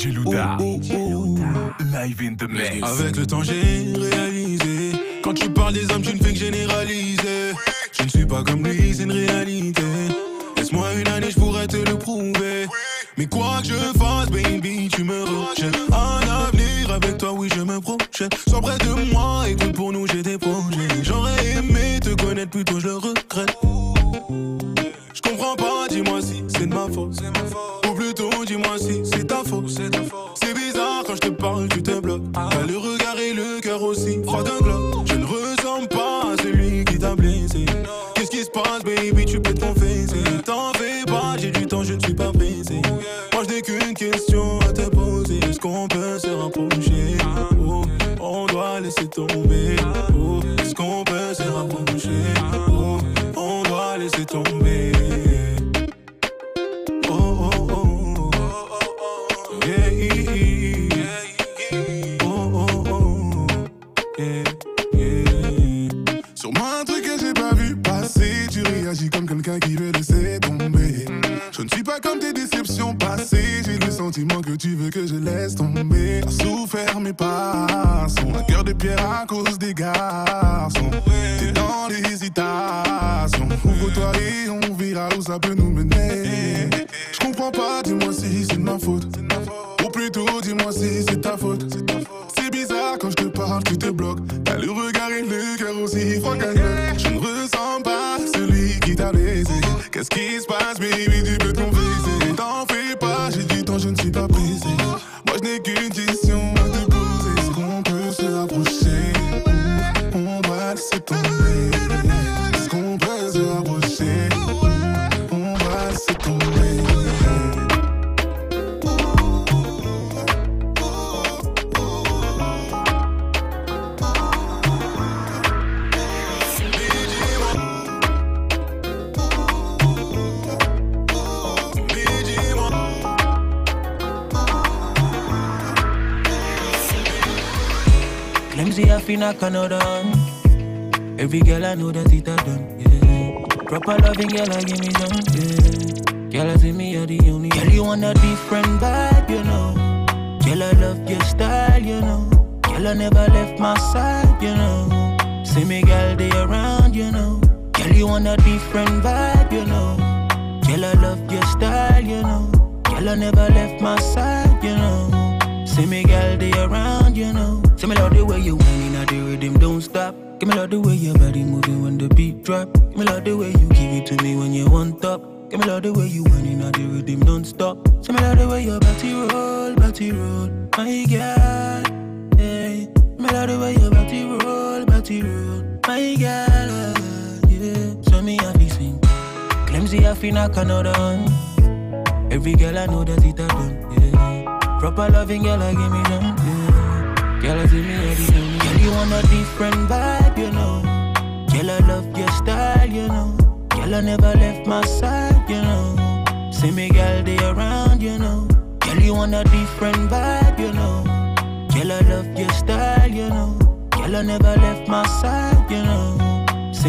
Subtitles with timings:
[0.00, 0.56] DJ Luda.
[1.92, 2.82] Live in the mix.
[2.82, 4.92] Avec le temps, j'ai réalisé.
[5.22, 7.52] Quand tu parles des hommes, tu ne fais que généraliser.
[7.92, 9.82] Je ne suis pas comme lui, c'est une réalité.
[10.56, 12.66] Laisse-moi une année, je pourrais te le prouver.
[13.18, 15.76] Mais quoi que je fasse, baby, tu me rejettes.
[15.92, 18.34] Un avenir avec toi, oui, je me projette.
[18.48, 21.02] Sois près de moi, écoute, pour nous, j'ai des projets.
[21.02, 23.54] J'aurais aimé te connaître, plutôt je le regrette.
[25.12, 27.20] Je comprends pas, dis-moi si c'est de ma faute.
[29.70, 30.09] C'est ta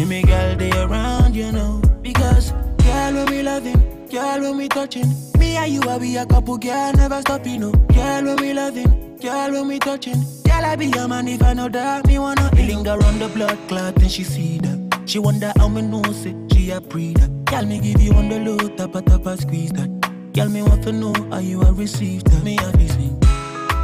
[0.04, 0.08] know.
[0.08, 1.80] See me, girl, they around, you know.
[2.02, 5.08] Because, girl, when we loving, girl, when we touching.
[5.38, 7.72] Me and you, I be a couple, girl, never stopping, no.
[7.72, 10.22] Girl, when we loving, girl, when we touching.
[10.44, 12.06] Girl, I be your man if I know that.
[12.06, 15.02] Me wanna linger on the blood clot, and she see that.
[15.06, 17.44] She wonder how me know, say she a that.
[17.46, 19.90] Girl, me give you on the low, tap a tap a squeeze that.
[20.32, 22.42] Girl, me want to know how you a receive that.
[22.42, 23.18] Me this thing.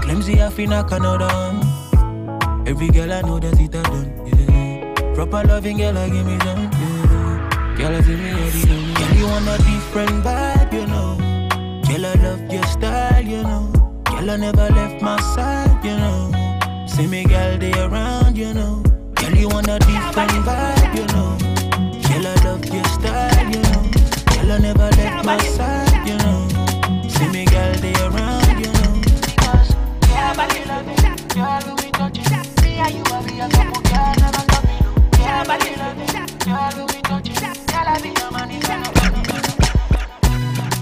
[0.02, 2.66] Clemsy, I feel knock another on.
[2.66, 4.37] Every girl I know that it a done, yeah.
[5.18, 6.70] Proper loving girl, I give me some.
[7.74, 8.94] Girl, I see me every day.
[8.94, 11.18] Girl, you want a different vibe, you know.
[11.88, 13.72] Girl, I love your style, you know.
[14.04, 16.86] Girl, I never left my side, you know.
[16.86, 18.80] See me, girl, they around, you know.
[19.16, 21.36] Girl, you want a different vibe, you know.
[22.06, 23.90] Girl, I love your style, you know.
[24.30, 26.46] Girl, I never left my side, you know.
[27.08, 29.02] See me, girl, they around, you know.
[29.02, 29.74] Because,
[30.10, 30.86] yeah, but you love
[31.90, 32.62] touch it.
[32.62, 33.77] Me and you, I be a couple, girl,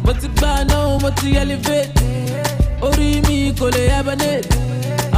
[0.04, 1.90] mo ti gbà náà mo ti elevate
[2.86, 4.48] orí mi kò lè hibernate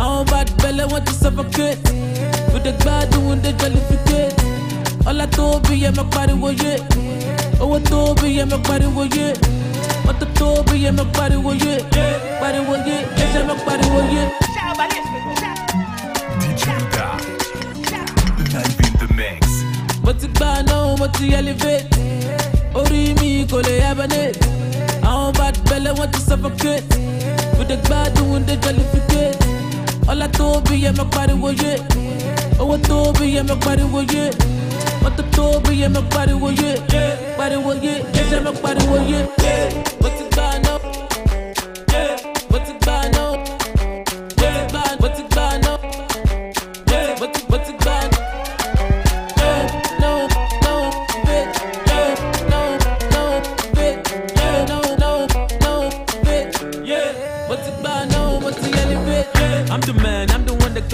[0.02, 1.79] àwọn bad belle wọn ti suffocate
[2.52, 4.35] we dey gbádùn dey jollificate
[5.08, 6.73] ọlá tó bí yẹ mọ pariwo yé
[7.62, 9.29] owó tó bí yẹ mọ pariwo yé
[10.19, 11.79] the door be in my body will you?
[12.40, 14.26] Body will you?
[14.40, 14.57] Yes,
[20.05, 20.97] mo ti gbà náà
[21.39, 21.87] elevate
[22.79, 24.39] orí mi kole lè hibernate
[25.39, 26.97] bad belle wọn ti suffocate?
[27.56, 28.55] Mo ti gbádùn dé
[30.11, 31.73] ọlá tobi yẹ mọ pariwo yé
[32.61, 34.25] owó tó bí yẹ mọ pariwo yé
[35.03, 36.71] mọ́tò tó bí yẹ mọ pariwo yé
[37.39, 39.19] pariwo yé ẹsẹ̀ mọ pariwo yé
[40.00, 40.29] mo ti.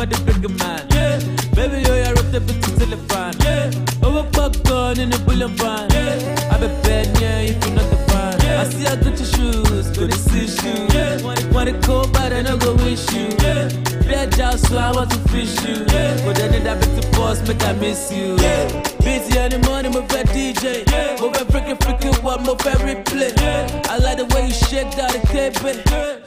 [0.04, 0.84] I'm the one that the bigger man.
[0.92, 1.16] Yeah,
[1.54, 2.40] baby, yo, I ripped the
[2.76, 3.32] till the fan.
[3.40, 3.70] Yeah,
[4.02, 5.18] oh, over popcorn in the
[5.48, 5.88] van.
[5.96, 8.38] Yeah, I be bad, yeah, if you're not the fan.
[8.44, 10.94] Yeah, I see I got your shoes, good to see shoes.
[10.94, 13.32] Yeah, want it, cold, but I no go wish you.
[13.40, 13.68] Yeah,
[14.04, 15.86] bad job, so I want to fish you.
[15.88, 18.36] Yeah, but then that bitch the boss, make I miss you.
[18.36, 18.68] Yeah,
[19.00, 20.84] busy in the morning, my fat DJ.
[20.92, 23.32] Yeah, move it freaking freaking what my favorite play.
[23.38, 25.56] Yeah, I like the way you shake that cape.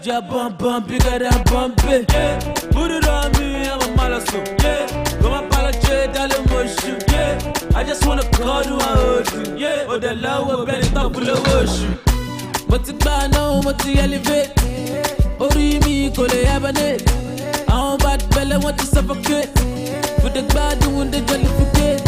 [0.02, 2.10] Yeah, bump bump bigger than bump it.
[2.12, 2.40] Yeah,
[10.40, 11.88] وبلا طفل وشي
[12.70, 14.50] ما تتبعنا وما تيالفت
[15.40, 17.02] قريمي كل يا بنات
[17.70, 19.50] أهو بعد بلا وانت سفكت
[20.24, 22.04] بدك بعد وانت جلفكت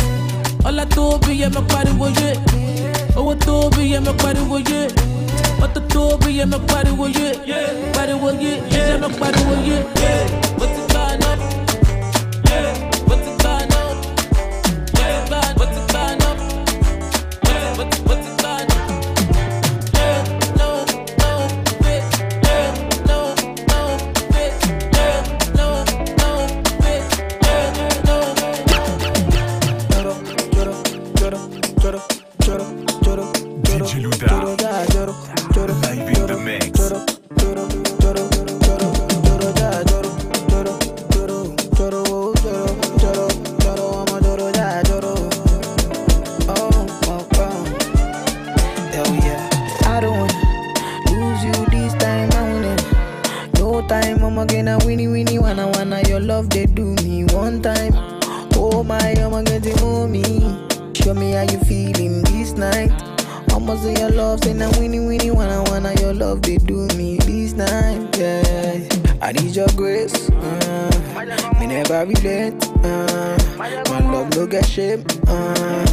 [0.68, 2.34] الله توبي يا مقاري وجه
[3.18, 4.88] هو توبي يا مقاري وجه
[5.62, 7.32] What the door be in my body with you?
[7.46, 10.24] Yeah, body with you, yeah, my body with you, yeah.
[10.58, 10.89] What's
[57.62, 57.94] time.
[58.56, 60.24] Oh my, I'm getting mommy.
[60.94, 62.92] Show me how you feeling this night.
[63.52, 67.18] Almost say your love, say now winnie winnie wanna wanna your love they do me
[67.18, 68.18] this night.
[68.18, 68.88] Yeah,
[69.22, 70.30] I need your grace.
[70.30, 72.68] Uh, me never relent.
[72.84, 75.04] Uh, my love no get shame.
[75.28, 75.86] Uh,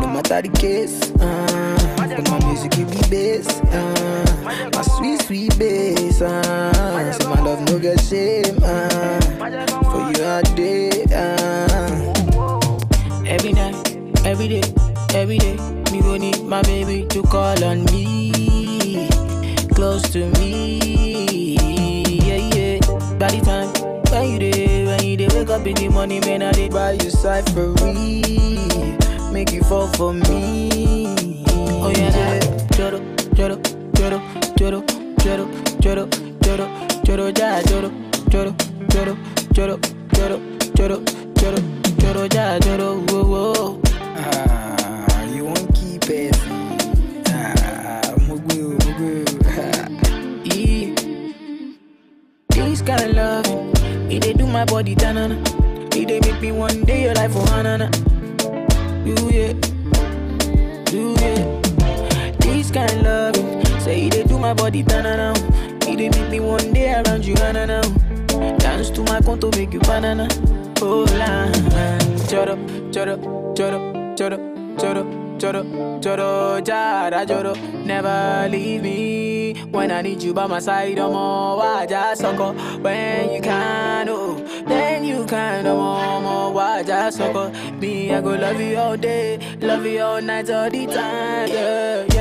[0.00, 1.10] no matter the case.
[1.20, 3.48] Uh, but my music give me bass.
[3.48, 6.20] Uh, my sweet sweet bass.
[6.22, 8.58] Uh, so my love no get shame.
[8.62, 9.20] Uh,
[9.90, 10.90] for you all day.
[11.12, 12.12] Uh,
[13.26, 14.62] every night, every day,
[15.14, 15.56] every day.
[15.92, 19.08] Me go need my baby to call on me,
[19.74, 21.54] close to me.
[22.26, 22.78] Yeah, yeah.
[23.18, 23.68] By the time
[24.10, 26.92] when you day, when you day, wake up in the morning, man, I did buy
[26.92, 28.22] you cyphery,
[29.32, 31.44] make you fall for me.
[31.48, 32.40] Oh yeah, yeah.
[32.76, 32.98] Joro,
[33.34, 33.56] joro,
[33.94, 34.20] joro,
[34.56, 34.82] joro,
[35.22, 35.46] joro,
[35.80, 36.08] joro,
[36.42, 36.66] joro,
[37.04, 37.90] choro ya choro,
[38.30, 38.54] choro,
[38.90, 39.16] choro,
[39.54, 39.78] choro,
[40.14, 40.38] choro,
[40.76, 41.23] choro.
[77.14, 80.98] Never leave me when I need you by my side.
[80.98, 86.20] I'm all just sucker when you can, oh, then you can, oh,
[86.52, 87.50] more, just sucker.
[87.78, 91.48] Me, I go love you all day, love you all night, all the time.
[91.48, 92.13] Yeah.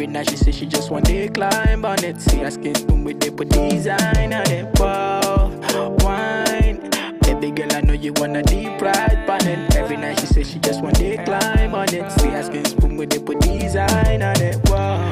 [0.00, 2.22] Every night she say she just want to climb on it.
[2.22, 4.66] See her skin spoon with they put design on it.
[4.80, 5.50] Wow,
[5.98, 6.88] wine.
[7.20, 9.76] Baby girl, I know you wanna deep ride on it.
[9.76, 12.10] Every night she say she just want to climb on it.
[12.12, 14.56] See her skin spoon with they put design on it.
[14.70, 15.10] Wow.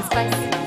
[0.00, 0.59] It's spicy.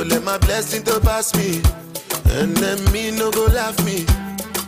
[0.00, 1.60] Go let my blessing to pass me.
[2.38, 4.06] And then me no go laugh me.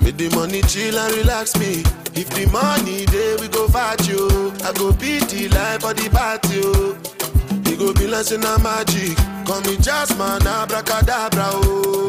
[0.02, 1.82] Make the money chill and relax me.
[2.14, 4.52] If the money there, we go fight you.
[4.64, 6.60] I go beat the life of the party.
[7.70, 9.16] It go be like I'm magic.
[9.46, 11.48] Call me Jasmine, abracadabra.
[11.64, 12.08] Oh.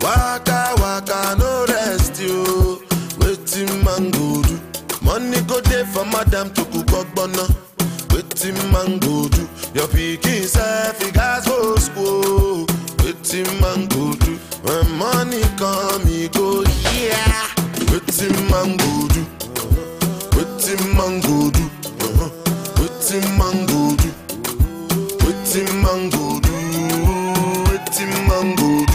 [0.00, 2.82] Waka waka no rest yo.
[3.22, 4.58] Wetin man go do?
[5.04, 7.46] Money go dey for madam to cook ogbonna.
[8.10, 9.42] Wetin man go do?
[9.74, 10.91] Your pikin sef
[11.22, 12.66] gas go school.
[13.02, 14.04] Wetin man do?
[14.66, 16.62] When money come e go
[16.98, 17.46] yeah.
[17.90, 19.22] Wetin man go do?
[20.36, 21.64] Wetin man go do?
[22.06, 22.30] Uh-huh.
[22.78, 24.10] Wetin man go do?
[25.24, 26.24] Wetin man do?
[27.68, 28.91] Wetin man do?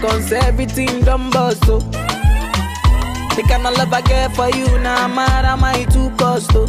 [0.00, 1.78] Seconds, everything done bust, oh.
[3.36, 6.66] The kind of love I get for you, now mad am I too cost, oh.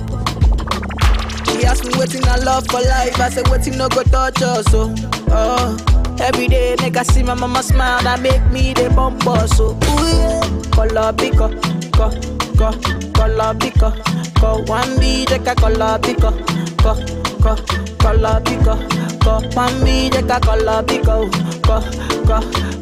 [1.46, 4.66] She asked me waiting I love for life, I said waiting no go touch us,
[4.74, 4.94] oh.
[5.30, 6.16] oh.
[6.22, 9.72] Every day, make I see my mama smile, that make me the bump us, so
[9.72, 10.42] ooh yeah.
[10.72, 11.50] Color pico,
[11.92, 12.10] co,
[12.58, 12.72] co,
[13.14, 13.92] color pico,
[14.40, 14.62] co.
[14.64, 16.32] One B, take a color pico,
[16.78, 16.96] co,
[17.42, 17.56] co,
[18.00, 18.76] color pico,
[19.24, 19.40] co.
[19.56, 21.82] One B, take a color pico, oh, co,
[22.28, 22.40] co,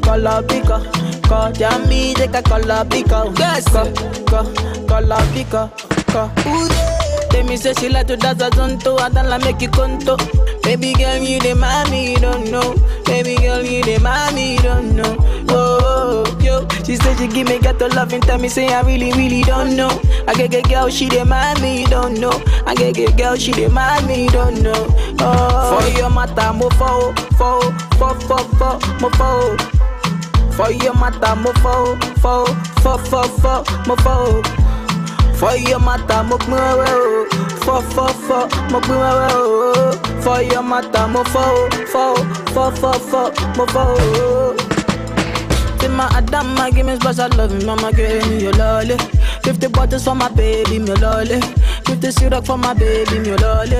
[0.07, 0.79] color pico,
[1.27, 1.51] co.
[1.51, 3.83] Jammy, take a color pico, yes, co,
[4.25, 4.43] co,
[4.87, 5.69] color pico,
[6.07, 6.31] co.
[7.29, 10.15] Tell me say she like to dance a zonto, I don't like make you conto.
[10.63, 12.73] Baby girl, you the mommy, you don't know.
[13.05, 15.15] Baby girl, you the mommy, you don't know.
[15.49, 18.81] Oh, yo, she said she give me get to love and tell me say I
[18.81, 19.89] really, really don't know.
[20.27, 22.41] I get get girl, she the mommy, you don't know.
[22.65, 24.87] I get get girl, she the mommy, you don't know.
[25.19, 27.59] Oh, for your matter, mo fo, fo,
[27.97, 29.76] fo, fo, fo, mo fo.
[30.57, 32.45] For your matter, mo fo, fo,
[32.81, 34.41] fo, fo, fo, mo fo.
[35.37, 37.25] For your matter, mo pin wewe o.
[37.65, 38.39] Fọ fọ fọ,
[38.71, 40.21] mo pin.
[40.23, 41.69] For your matter, mo fọ o.
[41.93, 43.21] Fọ o, fọ fọ fọ,
[43.57, 44.55] mo fọ o.
[45.79, 48.97] Say my give me special love, mama give me your lolly.
[49.43, 51.39] Fifty bottles for my baby, me lolly.
[51.87, 53.77] Fifty syrup for my baby, me oh, lolly.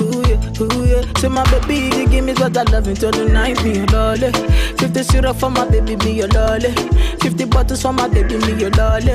[0.00, 1.02] Ooh yeah, ooh yeah.
[1.18, 4.32] Say my baby, you give me special love until the night, me your lolly.
[4.78, 6.72] Fifty syrup for my baby, me your lolly.
[7.20, 9.12] Fifty bottles for my baby, me your lolly.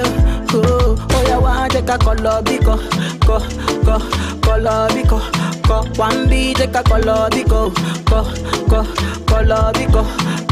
[0.53, 2.77] Oh, oh yeah, one take a color biko,
[3.25, 3.39] ko,
[3.83, 3.99] ko,
[4.41, 5.19] color biko,
[5.67, 5.83] ko.
[5.99, 7.73] One B take a color biko,
[8.05, 8.23] ko,
[8.69, 8.83] ko,
[9.25, 10.03] color biko,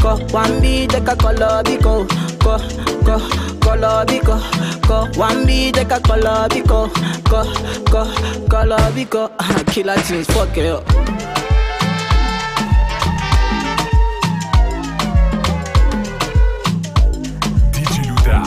[0.02, 0.16] ko.
[0.34, 2.06] One B take a color biko,
[2.40, 2.58] ko,
[3.06, 3.18] ko,
[3.76, 4.36] color biko,
[4.86, 5.06] ko.
[5.18, 6.88] One B take a color biko,
[7.24, 7.44] ko,
[7.90, 8.04] ko,
[8.48, 9.28] color biko.
[9.72, 10.84] Killer things, fuck it up.
[17.72, 18.38] DJ Louda.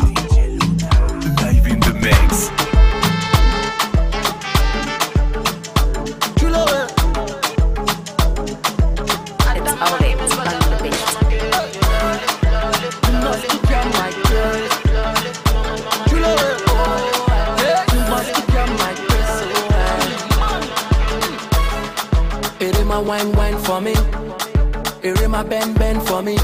[1.42, 2.59] Live in the mix.
[25.10, 26.36] Erimma bend bend for me.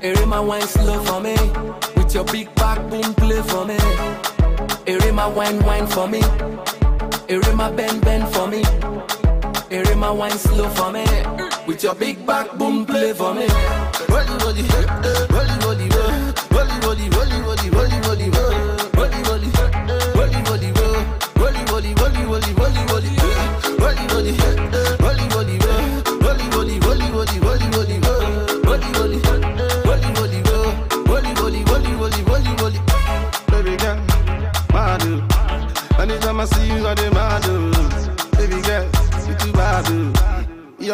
[0.00, 1.34] Erimma wine slow for me.
[1.96, 3.76] With your big back boom play for me.
[4.86, 6.20] Erimma wine wine for me.
[7.26, 8.62] Erimma bend bend for me.
[9.76, 11.04] Erimma wine slow for me.
[11.66, 13.48] With your big back boom play for me.
[14.10, 14.62] Rolly, rolly,
[15.34, 15.88] rolly, rolly,
[16.86, 17.95] rolly, rolly, rolly, rolly,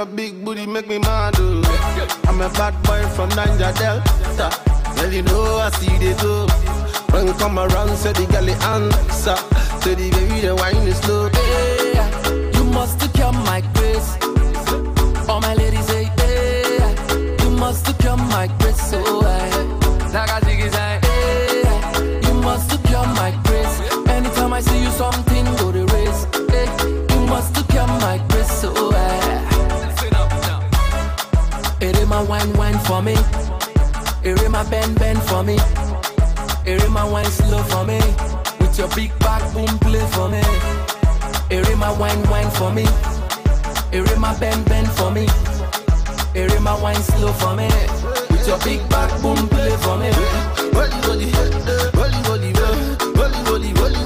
[0.03, 1.63] Your big booty make me mad oh.
[2.27, 4.51] I'm a bad boy from Niger Delta.
[4.97, 6.49] Well, you know I see they go.
[7.13, 9.37] When you come around, say the girl answer.
[9.81, 11.29] Say the baby the wine is slow.
[11.29, 14.17] Hey, you must come my grace.
[15.29, 18.83] All my ladies say, hey, you must come my grace.
[18.91, 19.22] So
[33.13, 33.21] me.
[34.25, 35.59] Ere my bend bend for me.
[36.67, 38.01] Ere my wine slow for me.
[38.61, 40.43] With your big back boom play for me.
[41.51, 42.87] Ere my wine wine for me.
[43.93, 45.27] Ere my bend bend for me.
[46.35, 47.69] Ere my wine slow for me.
[48.31, 50.11] With your big back boom play for me.
[50.77, 51.29] Rolly rolly,
[51.99, 52.53] rolly rolly,
[53.17, 54.02] rolly rolly, rolly.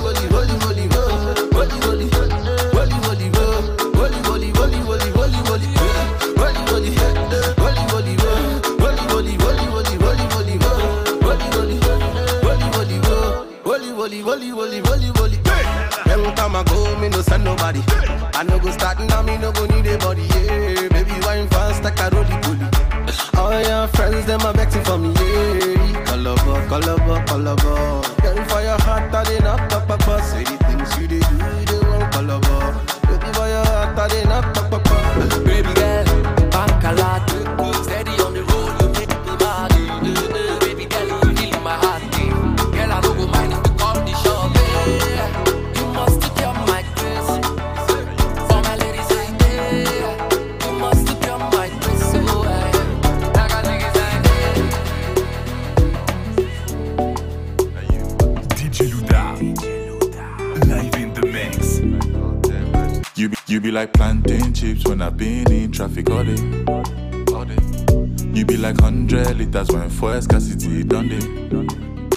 [18.37, 20.21] I no go start now, me no go need a body.
[20.23, 22.69] Yeah, baby, wine fast like a rolly poly.
[23.39, 25.15] All your friends, them are vexing for me.
[25.15, 28.03] Yeah, colorful, colorful, colorful.
[28.23, 30.23] Then for your heart, I did not pop up.
[30.23, 30.56] Say
[63.77, 66.65] like plantain chips when I've been in traffic all day.
[67.35, 67.59] All day.
[68.33, 72.17] You be like 100 liters when fuel scarcity done day.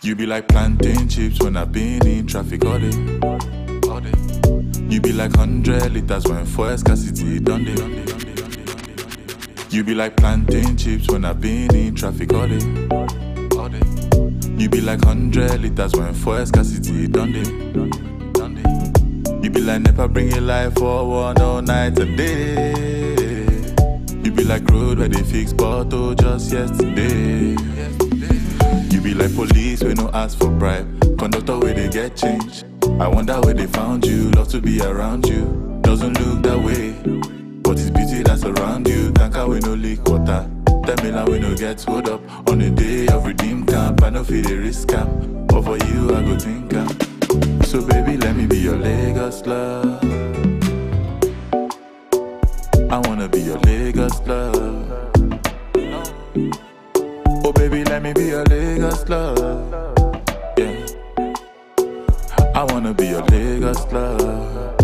[0.00, 2.96] You be like plantain chips when I've been in traffic all day.
[3.90, 4.12] All day.
[4.88, 7.74] You be like 100 liters when fuel scarcity done day.
[9.68, 12.88] You be like plantain chips when I've been in traffic all day.
[13.58, 13.82] All day.
[14.56, 18.13] You be like 100 liters when fuel scarcity done day.
[19.44, 22.72] You be like never bring your life forward all night and day.
[24.24, 27.50] You be like road where they fix bottle just yesterday.
[28.90, 30.88] You be like police when no ask for bribe.
[31.18, 32.64] Conductor where they get change.
[32.98, 34.30] I wonder where they found you.
[34.30, 35.78] Love to be around you.
[35.82, 36.92] Doesn't look that way.
[37.60, 39.12] But it's beauty that's around you.
[39.12, 40.50] Tanker we no leak water.
[40.86, 42.48] Tell me we no get hold up.
[42.48, 45.48] On the day of redeem camp, I no feel the risk camp.
[45.48, 47.13] But for you, I go think camp.
[47.74, 49.98] So baby, let me be your Lagos love.
[52.88, 55.10] I wanna be your Lagos love.
[57.44, 59.74] Oh baby, let me be your Lagos love.
[60.56, 60.86] Yeah.
[62.54, 64.80] I wanna be your Lagos love.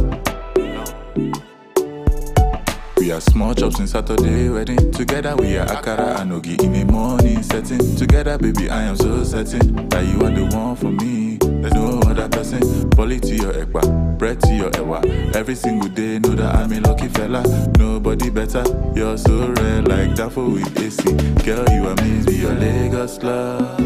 [2.97, 4.91] We are small chops in Saturday wedding.
[4.91, 7.95] Together we are akara and ogi in the morning setting.
[7.95, 11.50] Together, baby, I am so certain that you are the one for me.
[11.61, 12.89] There's no other person.
[12.91, 15.01] Bully to your ekpa, bread to your ewa.
[15.35, 17.43] Every single day, know that I'm a lucky fella.
[17.79, 18.65] Nobody better.
[18.95, 21.03] You're so rare, like that for with AC.
[21.45, 23.81] Girl, you amaze me, your Lagos love.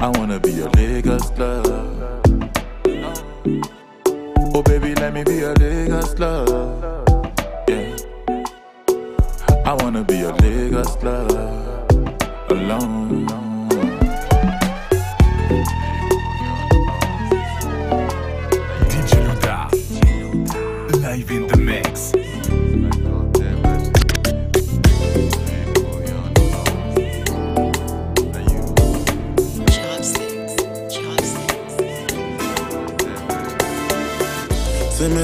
[0.00, 2.20] I wanna be your Lagos love.
[4.54, 7.08] Oh baby, let me be your Lagos love.
[7.68, 7.96] Yeah.
[9.64, 11.90] I wanna be your Lagos love.
[12.50, 13.33] Alone.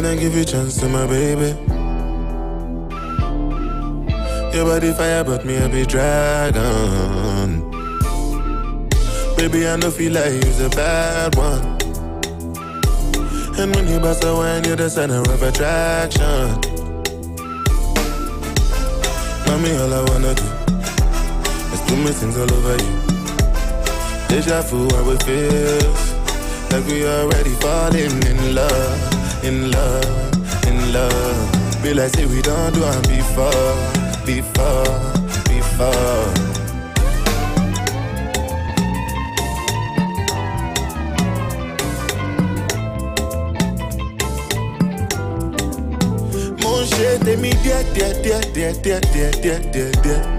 [0.00, 1.54] Me and give you chance to my baby.
[4.56, 7.70] Your body fire, but me a be dragon.
[9.36, 11.76] Baby, I know feel like you's a bad one.
[13.58, 16.48] And when you bust a wine, you're the center of attraction.
[19.46, 20.48] Mommy, all I wanna do
[21.74, 22.96] is do me things all over you.
[24.28, 26.14] Deja vu, how it feels
[26.72, 29.09] like we already falling in love,
[29.42, 31.82] in love, in love.
[31.82, 33.76] Be like say we don't do it before,
[34.26, 34.84] before,
[35.48, 36.50] before.
[47.30, 50.38] They me dear, dear, dear, dear, dear, dear, dear, dear, dear.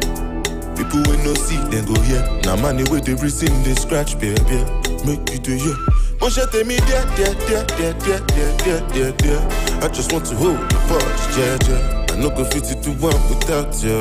[0.75, 2.27] People when no see, then go here.
[2.43, 4.65] Now money with the reason they scratch, baby.
[5.05, 6.00] Make you do you.
[6.21, 9.39] Mon shit, they me dear, dear, dear, dear, dear, dear, dear, dear, dear.
[9.81, 12.13] I just want to hold the punch, yeah, yeah.
[12.13, 13.99] I no go fit to do one without you.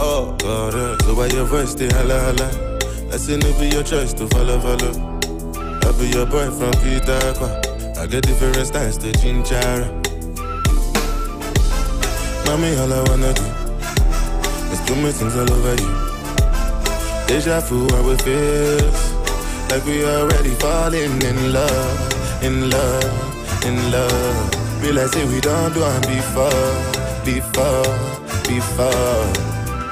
[0.00, 0.96] Oh, God, uh.
[1.04, 2.48] so why your voice stay holla holla?
[3.12, 4.92] I say no be your choice to follow, follow.
[5.84, 7.20] I be your boy from Peter.
[8.00, 9.92] I get different styles to Chinchara.
[12.46, 13.44] Mommy, all I wanna do
[14.72, 16.08] is do my things all over you.
[17.26, 19.17] Deja vu, how it feels.
[19.70, 24.54] Like we already falling in love, in love, in love.
[24.82, 26.72] Like say we don't do it before,
[27.24, 27.92] before,
[28.48, 29.28] before.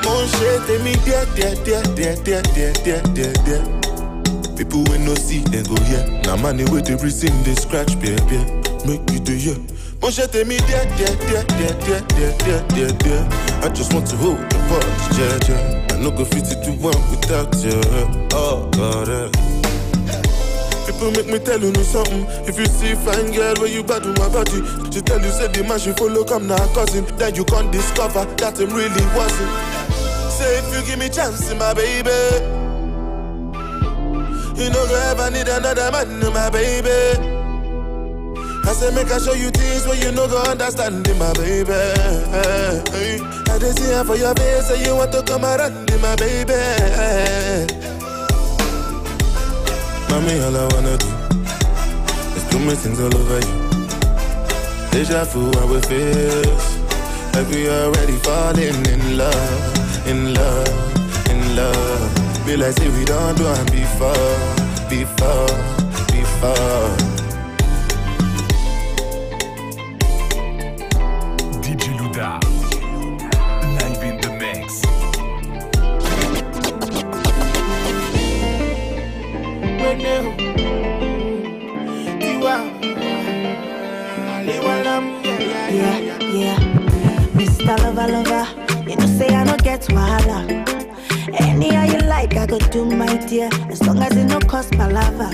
[0.04, 3.62] Mon shit, they me dear, dear, dear, dear, dear, dear, dear, dear, dear.
[4.56, 6.06] People when no see, they go here.
[6.24, 8.46] Now money with the reason they scratch, beer, beer.
[8.88, 9.58] Make you do yeah.
[10.00, 13.28] Mon shit, they me dear, dear, dear, dear, dear, dear, dear, dear, dear.
[13.60, 15.94] I just want to hold the punch, yeah, yeah.
[15.94, 17.76] I no go fit to do one without you.
[18.32, 19.55] Oh, God, eh.
[20.96, 22.24] People make me tell you know something.
[22.48, 25.46] If you see fine girl where you bad with my body, she tell you say
[25.48, 27.04] the man she follow come now cousin.
[27.18, 29.52] Then you can't discover that him really wasn't.
[30.32, 32.08] Say if you give me chance, my baby.
[34.56, 36.88] You know go ever need another man, my baby.
[38.64, 41.76] I say make I show you things where you no go understand, my baby.
[41.76, 46.56] I just see for your face, say you want to come around, my baby.
[50.10, 51.10] Mommy, all I wanna do
[52.36, 53.66] is do my things all over you.
[54.90, 56.78] Deja vu, how it feels.
[57.34, 62.46] Like we already falling in love, in love, in love.
[62.46, 64.36] Be like say we don't do it before,
[64.88, 65.46] before,
[66.12, 67.15] before.
[85.68, 86.58] Yeah, yeah.
[87.34, 87.76] Mr.
[87.82, 90.40] Lover, lover, you know say I don't get wahala.
[91.40, 94.70] Any how you like, I go do my dear, as long as it no cost
[94.72, 95.28] palava.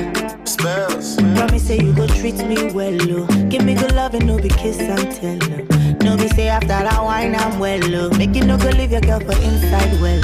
[0.48, 1.16] Spells.
[1.36, 3.26] Promise say you go treat me well, oh.
[3.48, 5.96] Give me good love and no be kiss and tell, oh.
[6.02, 8.10] No be say after that wine I'm well, oh.
[8.16, 10.22] Make you no go leave your girl for inside well.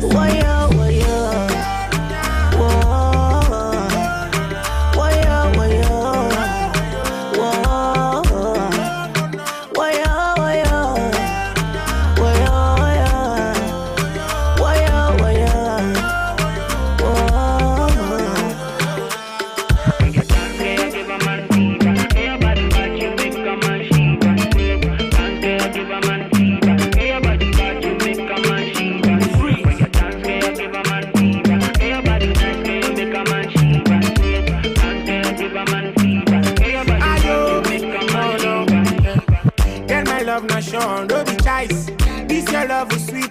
[0.00, 0.89] Whoa, oh, yo,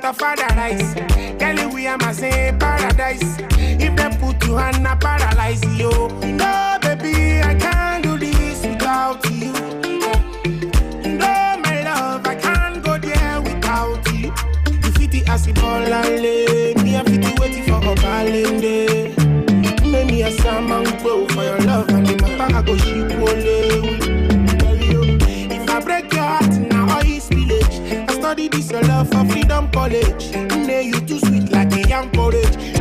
[0.10, 0.94] of paradise.
[1.40, 3.38] Girl, we are my same paradise.
[3.58, 5.92] If they put you on a paralyze you.
[6.34, 9.54] No, baby, I can't do this without you.
[11.04, 11.32] No,
[11.64, 14.34] my love, I can't go there without you.
[14.84, 15.22] You fit the
[15.92, 16.74] lay.
[16.84, 18.62] Me, I fit the waiting for a balance
[19.86, 23.10] Make me a salmon bow for your love and the matter I go ship
[28.30, 30.32] study this your love for freedom college.
[30.68, 32.79] Nay, you too sweet like a young porridge.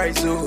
[0.00, 0.46] Price, oh.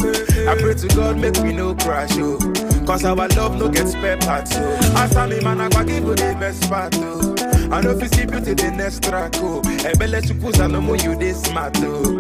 [0.49, 2.39] I pray to God, make me no crash, oh.
[2.87, 4.95] Cause our love no get spare parts, oh.
[4.95, 7.35] As I'm man, I give you the best part, oh.
[7.71, 9.61] I know if you see beauty, the next track, oh.
[9.89, 12.17] Ebele chukusa no more you this smart, oh.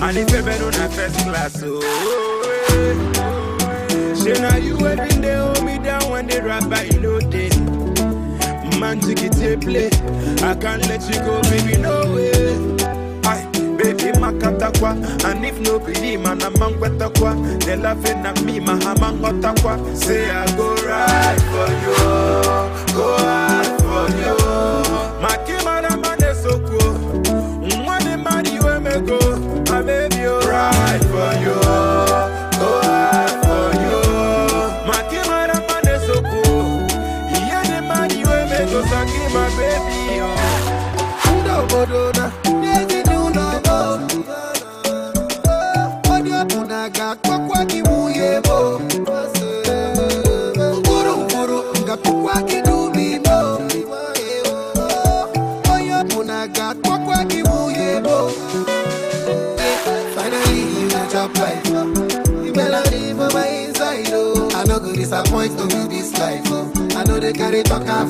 [0.00, 1.80] And if you been on first class, oh.
[4.14, 7.50] Say now you every day hold me down when they rap by you know day.
[8.78, 9.88] Man, take it play.
[10.48, 12.75] I can't let you go, baby, no way.
[13.78, 14.92] Baby, makatakwa.
[15.24, 16.74] And if no believe, man, I'm on
[17.14, 17.34] kwa.
[17.60, 19.20] They laughing at me, my hamang
[19.62, 19.78] kwa.
[19.94, 21.45] Say I go right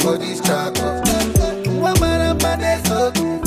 [0.07, 0.73] for this track.
[0.77, 1.03] oh.
[1.81, 3.43] One man and dey so good.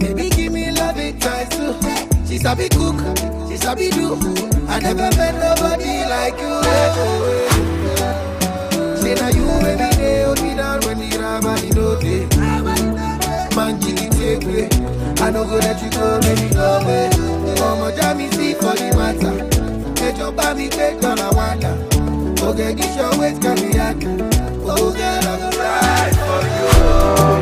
[0.00, 1.74] Baby, give me love it too.
[2.26, 2.98] She sabi cook,
[3.48, 4.16] she sabi do.
[4.66, 6.54] I never met nobody like you.
[6.74, 6.90] eh.
[8.96, 12.26] Say now you every day, hold me down when the rabbi no day.
[13.54, 14.68] Man, jiggy take way.
[15.22, 17.10] I no go let you go, me go away.
[17.60, 19.34] Mama, jam me see for the matter.
[19.94, 21.74] Get your baby, take down a wonder.
[22.42, 22.74] Okay,
[24.74, 27.40] Oh, girl, I go ride for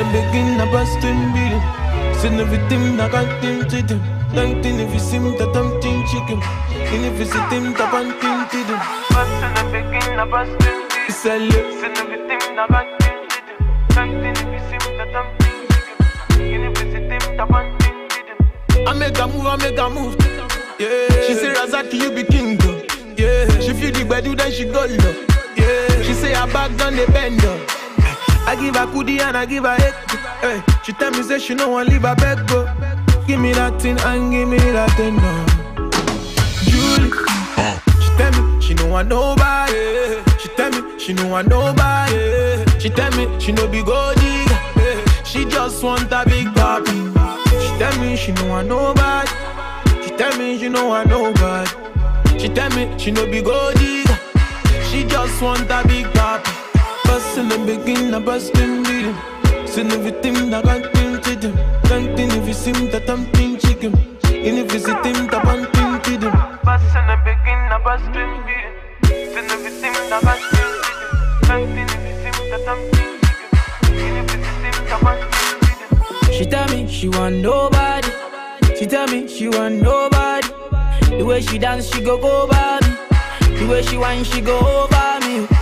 [0.00, 1.60] The begin, I bust in beat.
[2.20, 4.00] Send everything I got them to them.
[4.32, 6.40] Think if you see me, that I'm tin chicken.
[6.72, 8.80] And if you see them, that I'm tin to them.
[9.12, 11.12] Bust in the begin, I bust in beat.
[11.12, 11.80] Sell it.
[11.80, 13.60] Send everything I got them to them.
[13.90, 15.96] Think if you see me, that I'm tin chicken.
[16.40, 18.88] And if you see them, that I'm tin to them.
[18.88, 20.16] I make a move, I make a move.
[20.78, 21.26] Yeah.
[21.26, 22.80] She say Razaki, you be king though.
[23.16, 23.60] Yeah.
[23.60, 25.14] She feel the bedu, then she go low.
[25.56, 26.02] Yeah.
[26.02, 27.60] She say her back done the bend though.
[28.46, 29.94] I give her goodie and I give her head.
[30.40, 32.64] Hey, she tell me say she no want leave her bed go.
[33.26, 35.46] Give me that thing and give me that thing no.
[36.66, 37.10] Julie,
[38.02, 40.20] she tell me she no want nobody.
[40.38, 42.80] She tell me she no want nobody.
[42.80, 44.16] She tell me she no be gold.
[45.24, 47.12] She just want a big papi.
[47.62, 49.30] She tell me she no want nobody.
[50.02, 51.70] She tell me she no want nobody.
[52.38, 53.78] She tell me she no be gold.
[54.90, 56.59] She just want a big papi.
[57.36, 59.14] In the begin, I bust in beat
[59.68, 61.56] Send everything that got them to them.
[61.86, 63.94] Something if you see me that I'm thin chicken.
[64.24, 66.32] And if you see them, that I'm thin to them.
[66.64, 66.84] Bust
[67.24, 72.34] begin, I bust in beat Send everything that got them to I'm thin chicken.
[72.34, 73.20] And that I'm thin
[75.88, 76.32] them.
[76.32, 78.10] She tell me she want nobody.
[78.76, 80.48] She tell me she want nobody.
[81.16, 83.56] The way she dance, she go go by me.
[83.56, 85.59] The way she whine, she go over me.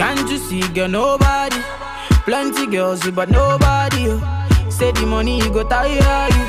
[0.00, 1.56] Can't you see, girl, nobody?
[2.24, 4.06] Plenty girls, but nobody.
[4.08, 4.20] oh.
[4.70, 6.46] Say the money you go tire you.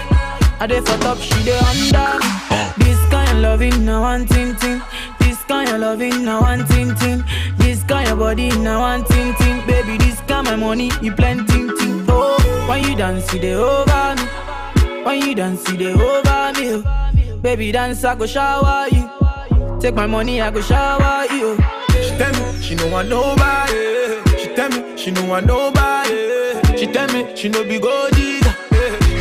[0.62, 2.12] I dey for top, she dey under.
[2.84, 4.82] This kind of loving, now one thing thing.
[5.20, 7.24] This kind of loving, now one thing thing.
[7.58, 9.66] This kind of body, now one thing thing.
[9.68, 12.06] Baby, this kind of money, you plenty thing.
[12.08, 12.38] Oh,
[12.70, 15.04] when you dance, you dey over me.
[15.04, 16.84] When you dance, you dey over me.
[16.86, 17.38] oh.
[17.42, 19.10] Baby, dance, I go shower you.
[19.82, 21.58] Take my money, I go shower you
[22.82, 24.38] no want nobody.
[24.38, 26.78] She tell me she no want nobody.
[26.78, 28.56] She tell me she no be gold digger.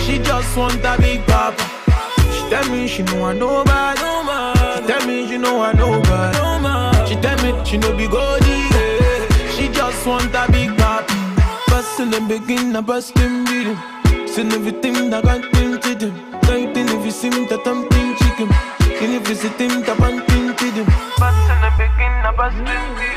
[0.01, 1.63] She just want a big papa.
[2.33, 4.01] She tell me she no want nobody.
[4.01, 7.09] She tell me she no want nobody.
[7.09, 9.51] She tell me she no be gold digger.
[9.55, 11.13] She just want a big papa.
[11.69, 13.77] First in the beginning, I bust him beat.
[14.29, 16.15] Seen everything that got him to them.
[16.45, 18.49] Nineteen if you see me, that I'm thinking chicken.
[19.31, 20.87] You see him, that I'm thinking them.
[21.19, 23.10] First in the beginning, I bust him beat.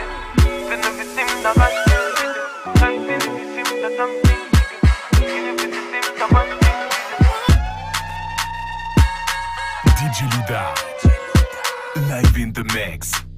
[9.86, 10.74] DJ Louda,
[12.08, 13.33] live in the mix.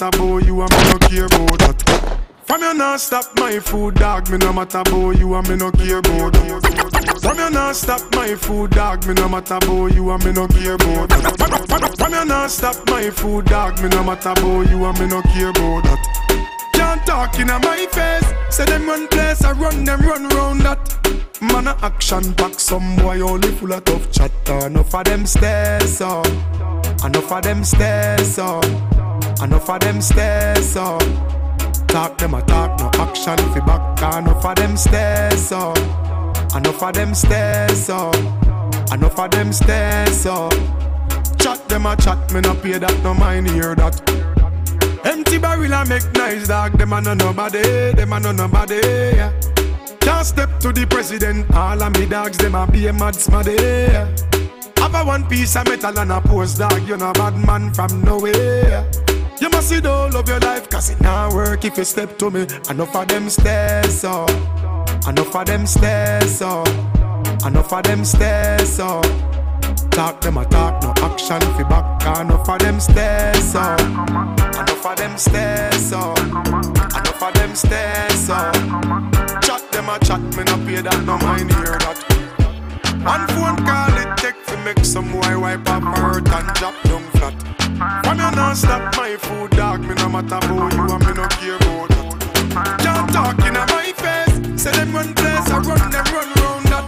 [0.00, 2.18] matter about you and me no care about that.
[2.44, 5.70] From you not stop my food dog, me no matter about you and me no
[5.70, 7.18] care about that.
[7.20, 10.46] From you not stop my food dog, me no matter about you and me no
[10.48, 11.94] care about that.
[11.98, 15.22] From you not stop my food dog, me no matter about you and me no
[15.22, 16.70] care about that.
[16.72, 20.96] Can't talk in my face, say them run place, I run them run round that.
[21.42, 24.66] Man a action back, some boy only full of tough chatter.
[24.66, 26.26] Enough of them stairs up,
[27.04, 28.64] enough of them stairs up.
[29.42, 31.02] Enough of them stairs up.
[31.88, 34.16] Talk them a talk, no action fi back.
[34.18, 35.78] Enough of them stairs up.
[36.54, 38.14] Enough of them stairs up.
[38.92, 40.52] Enough of them stairs up.
[41.38, 43.98] Chat them a chat, me no pay that, no mind hear that.
[45.04, 46.76] Empty barrel and make nice dog.
[46.76, 48.80] Them a no nobody, them a no nobody.
[49.16, 49.32] Yeah.
[50.00, 51.50] Can't step to the president.
[51.54, 53.56] All of me dogs, them a be a mad smaddy.
[53.58, 54.06] Yeah.
[54.76, 56.86] Have a one piece of metal and a post dog.
[56.86, 58.86] You know bad man from nowhere.
[59.40, 62.30] You must see whole of your life, cause it not work if you step to
[62.30, 62.46] me.
[62.68, 64.28] Enough of them stairs up.
[65.08, 66.68] Enough of them stairs up.
[67.46, 69.04] Enough of them stairs up.
[69.90, 72.20] Talk them a talk, no action fi back.
[72.20, 73.80] Enough of them stairs up.
[73.80, 76.18] Enough of them stairs up.
[76.18, 78.54] Enough of them stairs up.
[79.42, 82.09] Chat them a chat, me no pay that, no mind hear that.
[83.04, 87.02] One phone call it take to make some boy wipe up hurt and drop down
[87.16, 87.34] flat.
[88.04, 91.26] From you non stop my food dog, me no matter about you and me no
[91.40, 92.78] care about that.
[92.84, 96.84] Can't talk in my face, say them run place, I run them run round that.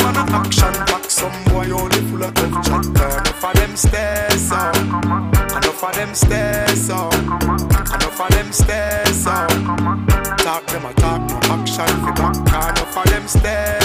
[0.00, 2.86] Man a action back, some boy only full of tough chat.
[2.86, 4.76] Enough of them stairs up,
[5.60, 9.50] enough of them stairs up, enough of them stairs up.
[10.40, 12.36] Talk them a talk, no action fi back.
[12.78, 13.83] Enough of them stairs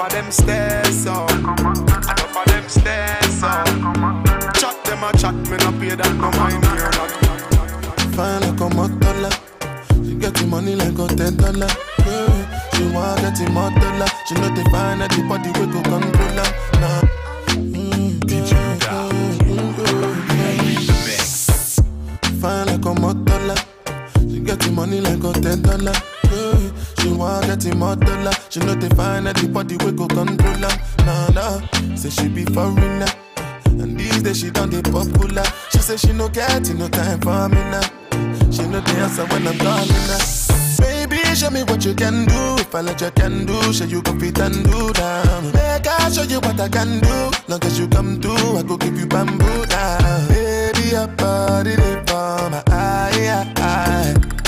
[0.00, 3.66] of them stairs up, enough of them stairs up.
[4.54, 7.30] Chat them a chat, me no pay that, no mind hear oh, that.
[8.16, 9.30] Fine like a motola.
[10.04, 11.68] She get the money like a ten dollar.
[12.06, 12.70] Yeah.
[12.74, 14.06] She want get the motola.
[14.26, 16.50] She know they find at the body we go control her.
[16.80, 17.02] Nah.
[17.50, 19.04] Mm, mm, mm,
[19.48, 20.80] mm
[22.40, 23.29] Fine like a motola.
[24.50, 25.94] She get the money like a ten dollar.
[26.98, 28.34] She want get the motola.
[28.50, 30.74] She know they find at the body we go control her.
[31.06, 31.94] Nah, nah.
[31.94, 33.06] Say she be foreigner.
[33.78, 35.44] And these days she done the popular.
[35.70, 37.86] She say she no get no time for me now.
[38.50, 40.18] She know the answer when I'm calling her.
[40.82, 42.56] Baby, show me what you can do.
[42.58, 45.52] If I let you can do, show you go fit and do down.
[45.52, 47.30] Make I show you what I can do.
[47.46, 50.26] Long as you come through, I go give you bamboo down.
[50.26, 54.39] Baby, your body they for my eye, eye.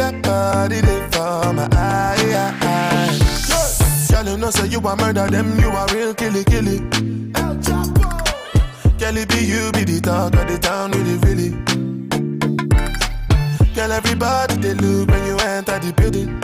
[0.00, 3.18] Your body they for my eye, eye.
[4.08, 6.78] Girl, you know say you a murder them, you a real killy killy.
[8.98, 11.50] Girl, it be you be the talk of the town, really, really.
[13.74, 16.40] Girl, everybody they look when you enter the building.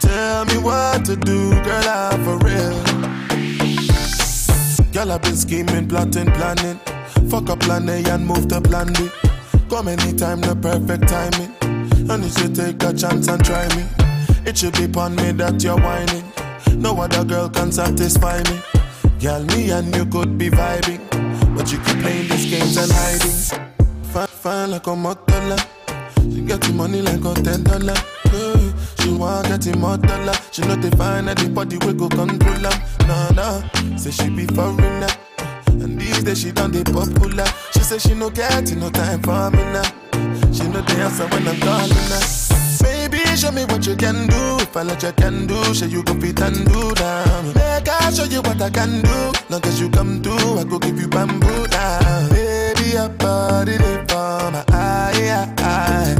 [0.00, 2.82] Tell me what to do, girl, I'm for real.
[4.90, 6.80] Girl, I've been scheming, plotting, planning.
[7.28, 9.10] Fuck up plan A and move to plan B.
[9.68, 11.54] Come anytime, the perfect timing.
[12.10, 13.84] And you should take a chance and try me.
[14.46, 16.24] It should be upon me that you're whining.
[16.80, 18.60] No other girl can satisfy me.
[19.20, 21.04] Girl, me and you could be vibing.
[21.54, 23.68] But you keep playing these games and hiding.
[24.10, 25.58] Fine, fine like a motola.
[26.22, 27.94] She get the money like a ten dollar.
[29.00, 30.34] She want get motola.
[30.50, 33.06] She know they find the body we go control her.
[33.06, 33.96] Nah, nah.
[33.96, 35.08] Say she be foreigner.
[35.82, 37.46] And these days she done the popular.
[37.72, 39.82] She say she no get no time for me now.
[40.52, 42.48] She no the answer when I'm calling her.
[42.82, 44.56] Baby, show me what you can do.
[44.60, 47.46] If I let you can do, show you go fit and do down.
[47.54, 49.32] Make I show you what I can do.
[49.50, 52.28] Long as you come through, I go give you bamboo down.
[52.30, 56.16] Baby, your body they for my eye, eye.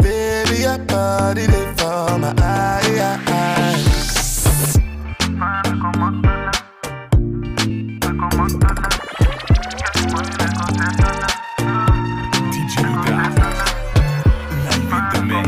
[0.00, 3.31] Baby, your body they for my eye, eye.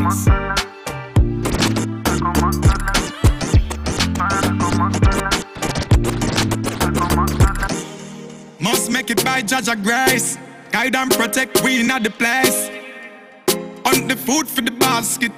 [0.05, 0.27] Must
[8.91, 10.37] make it by Jaja Grace.
[10.71, 12.69] Guide and protect, we in the place.
[13.85, 15.31] On the food for the basket.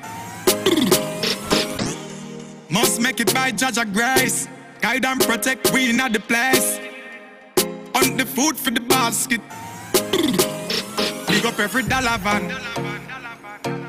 [2.69, 4.49] Must make it by Jaja Grace.
[4.81, 6.77] Guide and protect, we in the place.
[7.95, 9.39] On the food for the basket.
[11.29, 12.96] Big up every dollar van.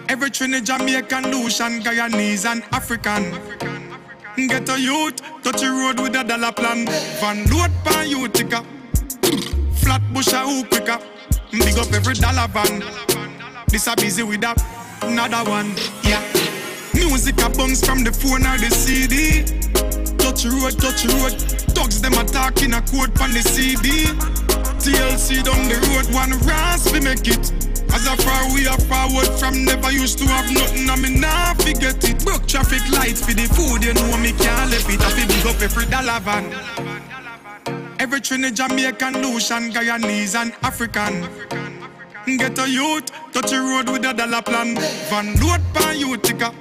[0.08, 3.32] Every Trinidad, Jamaican, Lucian, Guyanese, and African.
[4.36, 6.86] Get a youth, touch the road with a dollar plan.
[7.20, 8.62] Van load pan you ticker.
[9.74, 10.98] Flat bush a who quicker.
[11.50, 12.82] Big up every dollar van.
[13.68, 14.56] This a busy with that
[15.02, 15.74] another one.
[16.02, 16.22] Yeah.
[16.94, 19.42] Music a bounce from the phone or the CD.
[20.18, 21.34] Touch road, touch road.
[21.74, 24.06] Thugs them a talking a quote on the CD.
[24.78, 27.57] TLC down the road, one rasp we make it.
[27.98, 31.52] As a far we are forward from never used to have nothing, I me nah
[31.54, 32.24] forget it.
[32.24, 35.00] Broke traffic lights for the food, you know me can't let it.
[35.02, 36.46] I feel big up every dollar van.
[37.98, 41.26] Every Trinidad, Jamaican, Lucian, Guyanese, and African.
[42.38, 44.76] Get a youth, touch the road with a dollar plan.
[45.10, 46.52] Van load pan you ticker.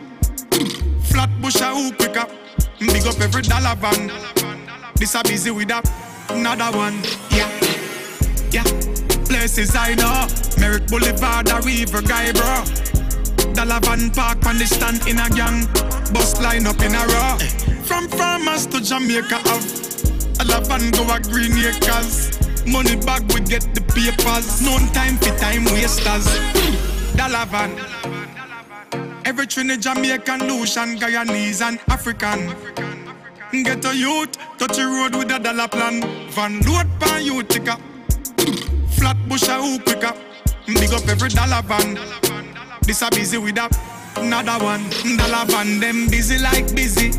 [1.04, 2.26] Flat bush a who quicker.
[2.80, 4.12] Big up every dollar van.
[4.96, 5.84] This a busy with a
[6.34, 6.98] another one.
[7.30, 7.67] Yeah.
[9.38, 10.26] Places I know.
[10.60, 12.66] Merrick Boulevard, a river guy, bro.
[13.54, 13.80] Dollar
[14.10, 15.68] park on the stand in a gang.
[16.12, 17.38] Bus line up in a row.
[17.86, 19.64] From farmers to Jamaica, have
[20.42, 22.34] Dollar go a green acres.
[22.66, 24.60] Money bag we get the papers.
[24.60, 26.26] No time for time wasters.
[27.16, 27.78] Dollar van.
[29.24, 32.56] Every Trinidad, Jamaican, Lucian, Guyanese, and African.
[33.52, 36.02] Get a youth, touch the road with a dollar plan.
[36.32, 37.78] Van load pan you ticker.
[38.98, 40.14] Flat bush a who quicker.
[40.66, 42.00] Big up every dollar van.
[42.82, 43.70] This a busy with a
[44.18, 44.84] another one.
[45.18, 47.12] Dollar van, them busy like busy.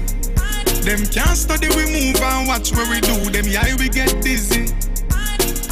[0.82, 3.30] Them can't study, we move and watch where we do.
[3.30, 4.74] Them yeah, we get dizzy.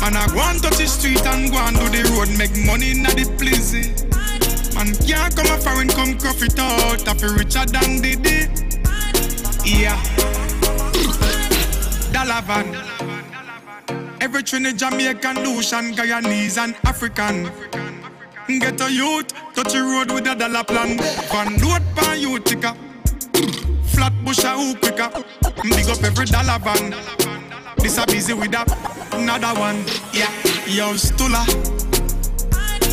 [0.02, 2.92] And I go and touch the street and go and do the road, make money
[2.92, 3.90] in the pleasy.
[4.76, 7.08] Man can't come a foreign, come cough it out.
[7.08, 8.46] I richer than Diddy.
[9.64, 9.96] Yeah.
[12.12, 12.95] Dollar van.
[14.26, 17.44] Every Trinidad, Jamaican, Lucian, Guyanese, and African.
[18.48, 20.98] Get a youth, touch the road with a dollar plan.
[21.30, 22.74] Van load pan you ticker.
[23.94, 25.10] Flat bush a who quicker.
[25.62, 26.90] Big up every dollar van.
[27.78, 28.66] This a busy with a
[29.12, 29.76] another one.
[30.12, 30.34] Yeah,
[30.66, 31.46] yo Stula.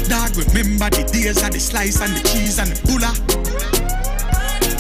[0.07, 3.09] Dog remember the days of the slice and the cheese and the pulla.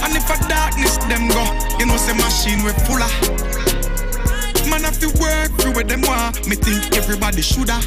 [0.05, 1.43] And if a darkness them go,
[1.79, 3.62] you know say machine we fuller.
[4.73, 6.01] Man have to work through what them.
[6.49, 7.77] Me think everybody shoulda.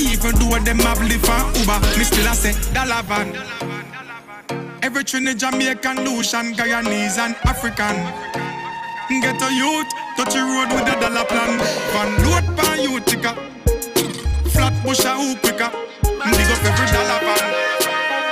[0.00, 3.28] Even though them have live for Uber, me still a say dollar van.
[4.82, 7.96] Every Trinidad, Jamaican, Lucian, Guyanese, and African.
[9.20, 11.58] Get a youth, touch the road with a dollar plan.
[11.92, 13.36] Van load pan you ticker.
[14.48, 15.68] Flat bush a who quicker.
[16.32, 17.44] Dig up every dollar van.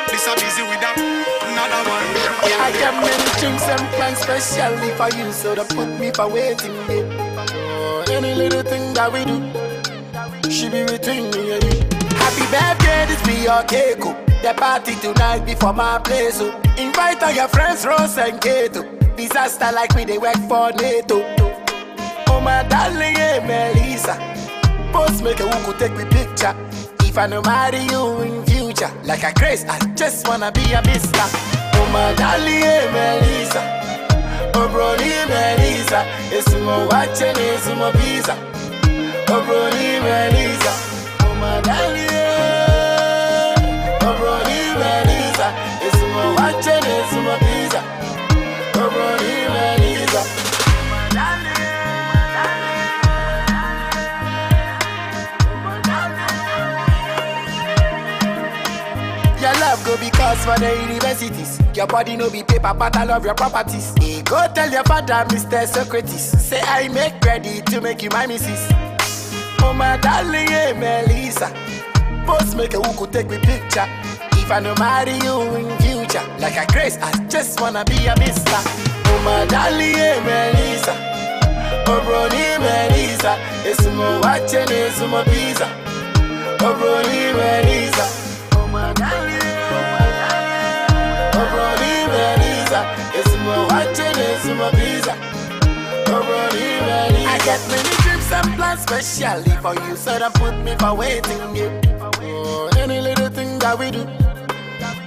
[0.09, 2.06] This a busy with a another one.
[2.46, 2.66] Yeah.
[2.66, 6.74] I got many drinks and plans specially for you, so don't put me for waiting.
[6.88, 7.46] Yeah.
[7.52, 9.38] Oh, any little thing that we do,
[10.50, 11.80] she be between me and you.
[12.22, 13.98] Happy birthday, this be your cake.
[14.02, 14.14] oh.
[14.42, 16.38] The party tonight before my place.
[16.40, 16.54] Oh.
[16.78, 18.82] Invite all your friends, Rose and Kato.
[19.16, 21.24] Disaster like me, they work for NATO.
[22.28, 24.14] Oh my darling, hey Melissa.
[24.92, 26.54] Post make a who could take me picture.
[27.00, 28.44] If I no marry you
[28.82, 31.26] in like a grace, I just wanna be a mister.
[31.74, 33.62] Oh my darling, Melissa.
[34.54, 36.04] Oh brony Melissa.
[36.30, 38.34] It's my watch and it's my pizza.
[39.28, 40.72] Oh brony Melissa.
[41.22, 42.08] Oh my darling,
[44.02, 45.48] oh brony Melissa.
[45.86, 47.57] It's my watch and it's my pizza.
[60.28, 61.58] Cause for the universities.
[61.74, 63.92] Your body no be paper, but I love your properties.
[64.24, 65.66] Go tell your father, Mr.
[65.66, 66.26] Socrates.
[66.42, 68.68] Say I make ready to make you my missus.
[69.62, 71.48] Oh my darling, hey Melissa.
[72.26, 73.88] Post make a who could take me picture.
[74.32, 78.14] If I no marry you in future, like a grace, I just wanna be a
[78.18, 78.60] mister.
[79.10, 80.94] Oh my darling, hey Melissa.
[81.86, 83.34] Oh brony Melissa.
[83.64, 85.68] It's my watch and it's my pizza.
[86.60, 88.06] Oh brony Melissa.
[88.58, 89.57] Oh my darling.
[97.26, 101.39] I get many trips and plans specially for you, so don't put me for waiting.
[101.55, 101.80] Yeah.
[102.22, 104.07] Oh, any little thing that we do,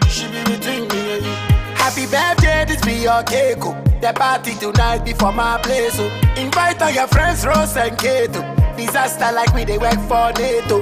[0.10, 1.36] she be between me and you.
[1.76, 3.58] Happy birthday, this be your cake.
[3.62, 3.76] oh.
[4.02, 5.96] The party tonight before my place.
[6.00, 6.10] Oh.
[6.38, 8.42] Invite all your friends, Rose and Kato.
[8.78, 10.82] Disaster like me, they work for NATO.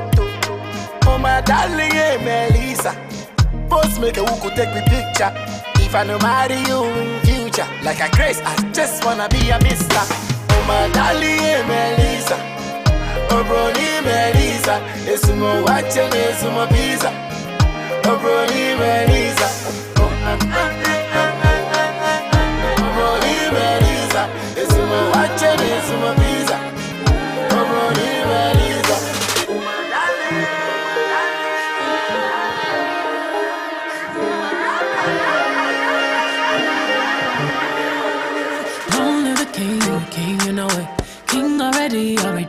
[1.05, 3.08] Oh my darling, hey Melissa.
[3.69, 5.31] Post make a who could take me picture.
[5.85, 9.59] If I no marry you in future, like a grace, I just wanna be a
[9.61, 10.03] mister.
[10.49, 12.37] Oh my darling, Melissa.
[13.31, 14.81] Oh brony Melissa.
[15.11, 17.09] It's my watch and it's my pizza.
[18.05, 19.47] Oh brony Melissa.
[19.97, 20.88] Oh, brony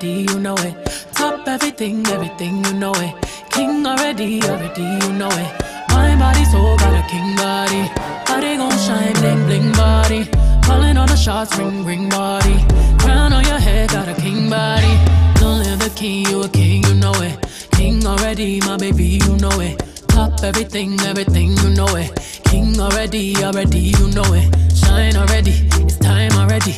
[0.02, 0.74] already, you know it.
[1.12, 3.14] Top everything, everything, you know it.
[3.50, 5.62] King already, already, you know it.
[5.90, 7.82] My body so got a king body.
[8.26, 10.24] Body gon' shine, bling, bling body.
[10.64, 12.64] Calling all the shots, ring, ring body.
[12.98, 14.94] Crown on your head, got a king body.
[15.40, 17.36] Don't live the king, you a king, you know it.
[17.72, 19.78] King already, my baby, you know it.
[20.08, 22.10] Top everything, everything, you know it.
[22.44, 24.48] King already, already, you know it.
[24.74, 26.74] Shine already, it's time already.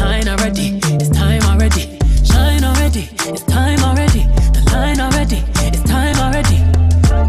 [0.00, 2.03] Align already, it's time already.
[2.34, 4.24] Shine already, it's time already.
[4.54, 6.58] The line already, it's time already.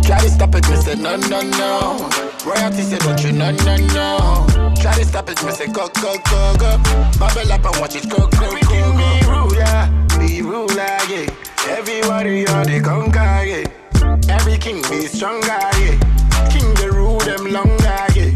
[0.02, 2.10] Try to stop it, me say no, no, no.
[2.46, 4.74] Royalty say don't you, no, no, no.
[4.82, 6.78] Try to stop it, me say go, go, go, go.
[7.20, 8.98] Bubble up and watch it go, go, go, go.
[8.98, 9.90] Be ruler,
[10.20, 11.30] be ruler, yeah.
[11.70, 14.34] Everybody are the conquer, yeah.
[14.34, 16.50] Every king be stronger, yeah.
[16.50, 18.34] King the rule them longer, yeah.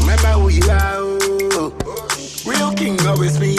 [0.00, 1.72] Remember who you are, oh.
[2.46, 3.49] Real king always be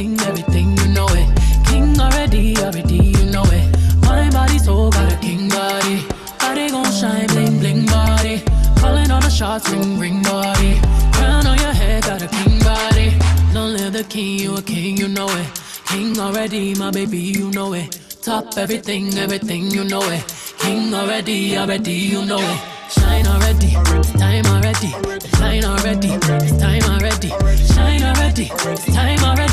[0.00, 1.28] everything, everything, you know it.
[1.66, 4.00] King already, already, you know it.
[4.02, 6.02] My body, soul, got a king body.
[6.38, 8.42] Body gon' shine, bling, bling body.
[8.80, 10.80] Calling all the shots, ring, ring body.
[11.12, 13.12] Crown on your head, got a king body.
[13.52, 15.46] Long live the king, you a king, you know it.
[15.86, 18.00] King already, my baby, you know it.
[18.22, 20.24] Top everything, everything, you know it.
[20.60, 22.60] King already, already, you know it.
[22.90, 23.72] Shine already,
[24.18, 24.90] time already.
[25.36, 26.18] Shine already,
[26.58, 27.28] time already.
[27.74, 28.46] Shine already,
[28.94, 29.49] time already.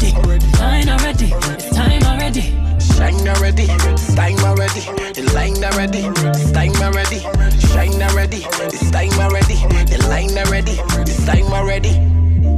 [0.88, 2.42] Shine already, it's time already.
[2.80, 4.80] Shine already, it's time already.
[5.20, 7.20] The line already, it's time already.
[7.68, 9.56] Shine already, it's time already.
[9.84, 11.92] The line already, it's time already.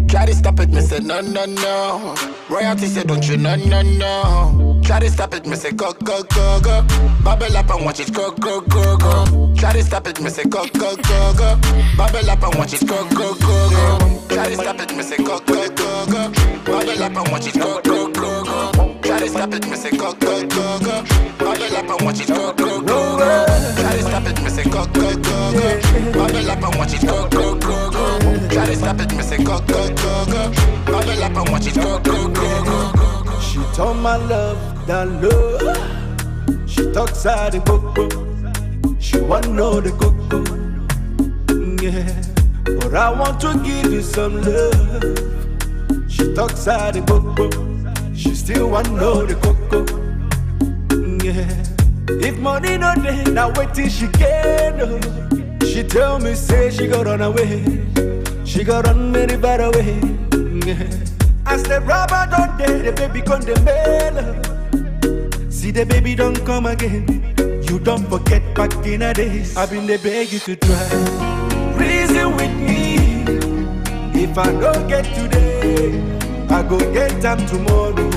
[0.08, 2.16] Try to stop it, me say no, no, no.
[2.52, 4.80] Royalty say don't you, no, no, no.
[4.84, 6.86] Try to stop it, me say go, go, go, go.
[7.24, 9.56] Bubble up and watch it go, go, go, go.
[9.58, 11.60] Try to stop it, me say go, go, go, go.
[11.98, 14.22] Bubble up and watch it go, go, go, go.
[14.30, 16.32] Try to stop it, me say go, go, go, go.
[16.80, 18.98] Bubble up and watch it go, go, go, go.
[19.02, 21.04] Try to stop it, me say go, go, go, go.
[21.38, 23.46] Bubble up and watch it go, go, go, go.
[23.76, 25.82] Try to stop it, me say go, go, go, go.
[26.14, 28.48] Bubble up and watch it go, go, go, go.
[28.48, 30.52] Try to stop it, me say go, go, go, go.
[30.86, 33.40] Bubble up and watch it go, go, go, go.
[33.42, 36.70] She told my love that love.
[36.70, 38.08] She talks out the coco.
[39.02, 40.46] She want know the coco.
[41.84, 45.39] Yeah, but I want to give you some love.
[46.20, 47.50] She talks out the coco.
[48.14, 49.80] She still want know the coco.
[51.24, 51.48] Yeah,
[52.28, 54.76] if money no day, now wait till she get.
[54.82, 55.00] oh.
[55.66, 57.64] She tell me say she got run away.
[58.44, 59.96] She got run very far away.
[60.68, 60.90] Yeah.
[61.46, 64.18] As the rubber don't day, the baby con the mail.
[65.50, 67.34] See the baby don't come again.
[67.70, 69.56] You don't forget back in the days.
[69.56, 70.90] I've been the beg you to try.
[71.78, 72.89] Reason with me.
[74.22, 75.94] If I don't get today,
[76.50, 78.10] I go get them tomorrow.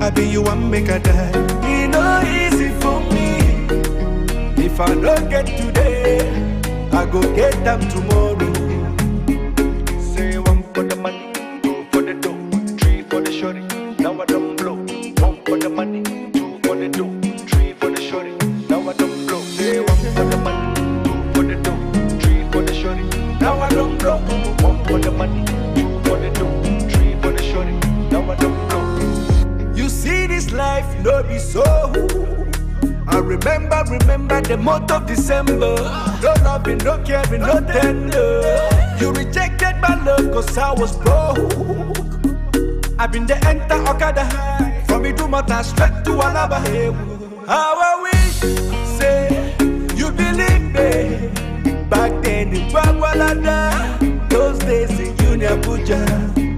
[0.00, 1.32] I be you one make a die.
[1.62, 4.64] It no easy for me.
[4.64, 6.20] If I don't get today,
[6.90, 8.49] I go get them tomorrow.
[34.50, 35.76] The month of December.
[36.20, 38.68] No loving, no caring, no tender.
[38.98, 41.38] You rejected my love cause I was broke.
[42.98, 44.82] I've been the enter Okada high.
[44.88, 46.58] From Mata straight to Alaba.
[47.46, 48.40] How I wish,
[48.98, 49.54] say,
[49.94, 51.28] you believe me.
[51.88, 56.49] Back then in Gwagwalada, those days in Union Abuja.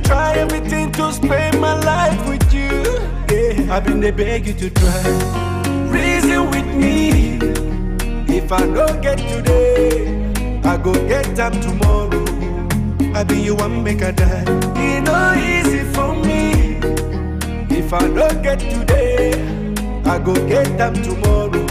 [0.00, 2.82] Try everything to spend my life with you.
[3.30, 5.02] Yeah, I've been there beg you to try.
[5.88, 7.38] Reason with me.
[8.28, 12.24] If I don't get today, I go get them tomorrow.
[13.14, 14.44] I be you one make a die.
[14.76, 16.80] It no easy for me.
[17.70, 19.32] If I don't get today,
[20.04, 21.69] I go get them tomorrow.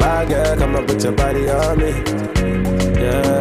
[0.00, 1.92] My girl, come and put your body on me.
[3.00, 3.39] Yeah.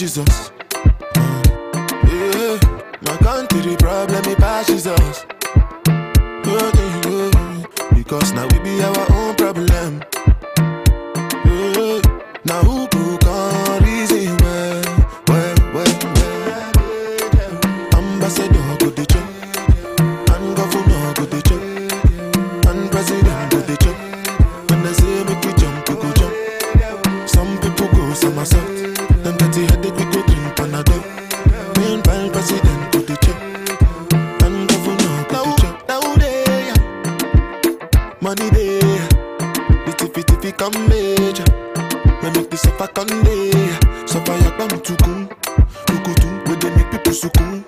[0.00, 0.49] Jesus.
[40.50, 41.44] become major.
[42.22, 43.50] Me make this a Sunday.
[44.06, 45.28] Suffer your bam to come.
[45.86, 47.64] go to where they make people succumb.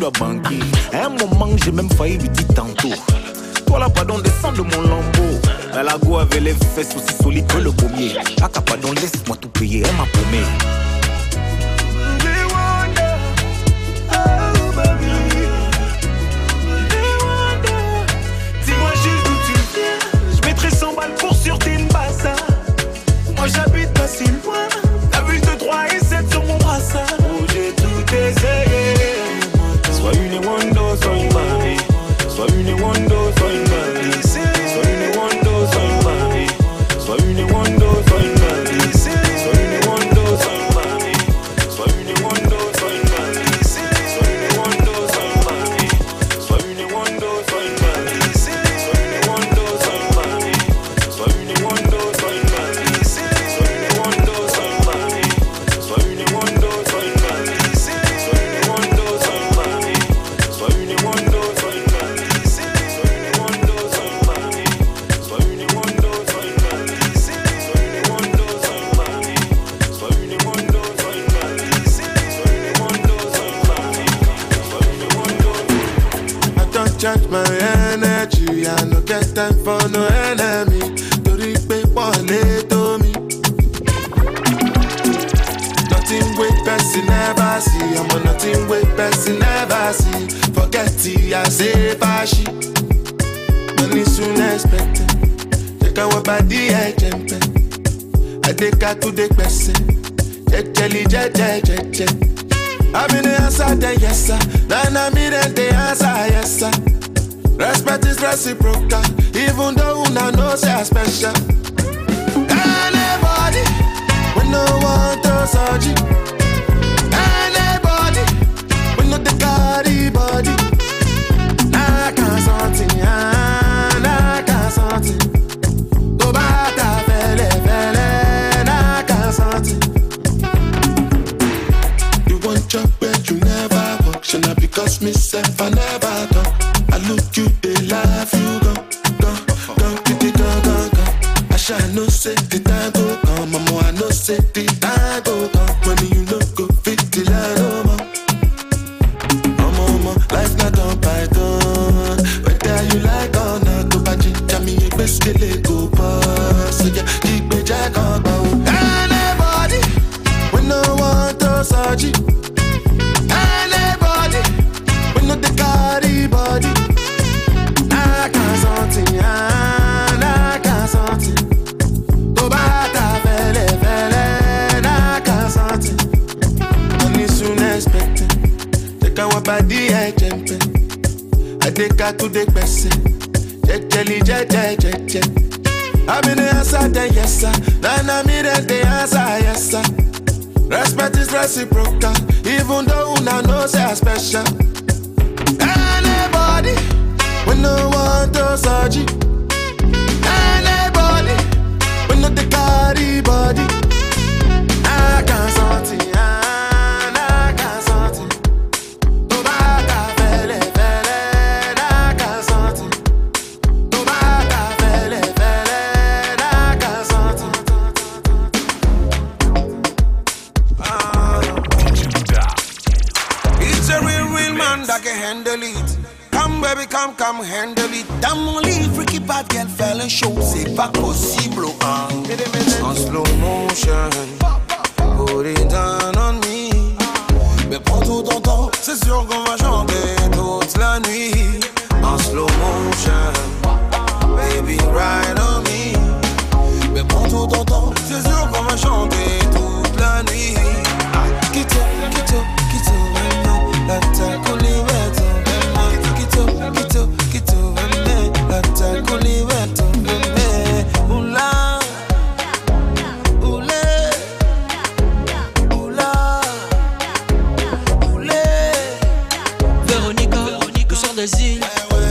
[0.00, 0.49] the bank.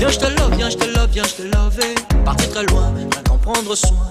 [0.09, 1.79] Viens, je te love, viens, je te love, viens, je te love.
[2.25, 4.09] Partir très loin, rien qu'en prendre soin.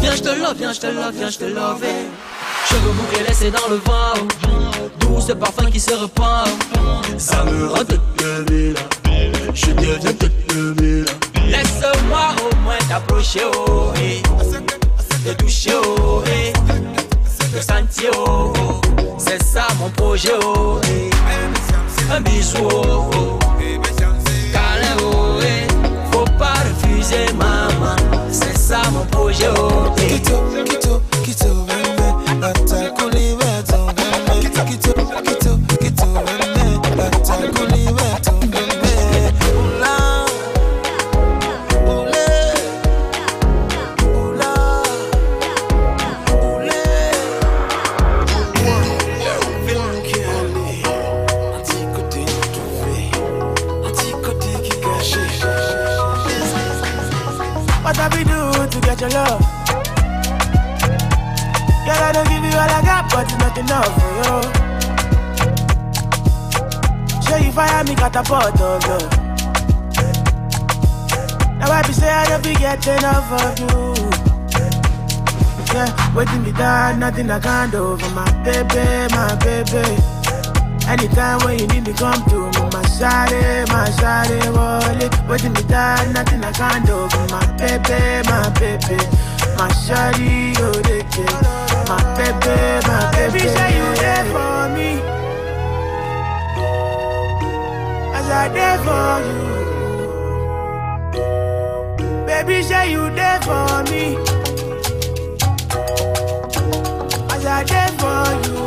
[0.00, 1.84] Viens, je te love, viens, je te love, viens, je te love.
[2.68, 4.28] Cheveux bouclés laissés dans le vent.
[5.00, 6.44] Doux ce parfum qui se repent.
[7.18, 8.00] Ça me rend toute.
[9.52, 10.30] Je deviens toute.
[11.48, 13.92] Laisse-moi au moins t'approcher, oh.
[15.24, 16.52] Te toucher, oh, hey.
[17.52, 18.80] Te sentir, oh, oh.
[19.18, 20.80] C'est ça mon projet, oh.
[22.12, 23.49] Un bisou, oh, oh.
[27.00, 27.96] m'amuser maman
[28.30, 29.90] C'est ça mon projet oh.
[29.96, 33.02] Kito, kito, kito, bébé, attaque
[67.60, 69.10] fire me catapult of love.
[71.58, 73.80] Now I be say I don't be get enough of you.
[75.74, 79.84] Yeah, waiting me down, nothing I can't do for my baby, my baby.
[80.88, 85.12] Anytime when you need me, come to me, my shawty, my shawty, wallet.
[85.28, 88.00] Waiting me down, nothing I can't do for my baby,
[88.30, 88.98] my baby.
[89.58, 91.00] My shawty, oh, they.
[91.90, 93.38] My baby, my baby.
[93.38, 95.19] Baby, say you there for me.
[98.32, 99.40] I there for you.
[102.26, 104.16] Baby, say you there for me.
[107.34, 108.60] As I there for you.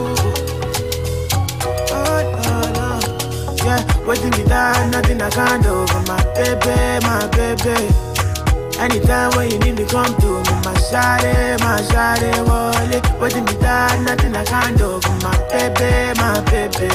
[1.95, 3.65] Oh, no.
[3.65, 7.77] Yeah, waiting me down, nothing I can't do for my baby, my baby.
[8.79, 13.03] Anytime when you need me, come to me, my shawty, my shawty, wallet.
[13.21, 16.89] Waiting me down, nothing I can't do for my baby, my baby.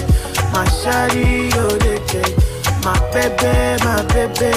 [0.52, 2.47] My shawty, oh, they care.
[2.88, 4.48] My baby, my baby.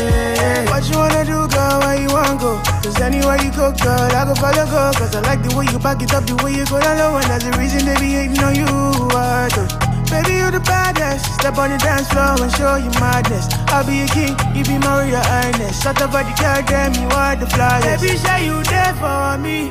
[0.72, 1.80] What you wanna do, girl?
[1.84, 2.56] Where you wanna go?
[2.80, 4.92] Cause anywhere you go, girl, I go follow, go.
[4.96, 7.18] Cause I like the way you back it up, the way you go down low.
[7.20, 8.72] And that's the reason they be hating on you.
[9.12, 9.68] Uh, I do.
[10.08, 11.28] Baby, you the baddest.
[11.44, 13.52] Step on the dance floor and show you madness.
[13.68, 15.84] I'll be a king, you be royal highness.
[15.84, 18.00] Shut up, body, girl, damn, you are the flyest.
[18.00, 19.68] Baby, say you there for me.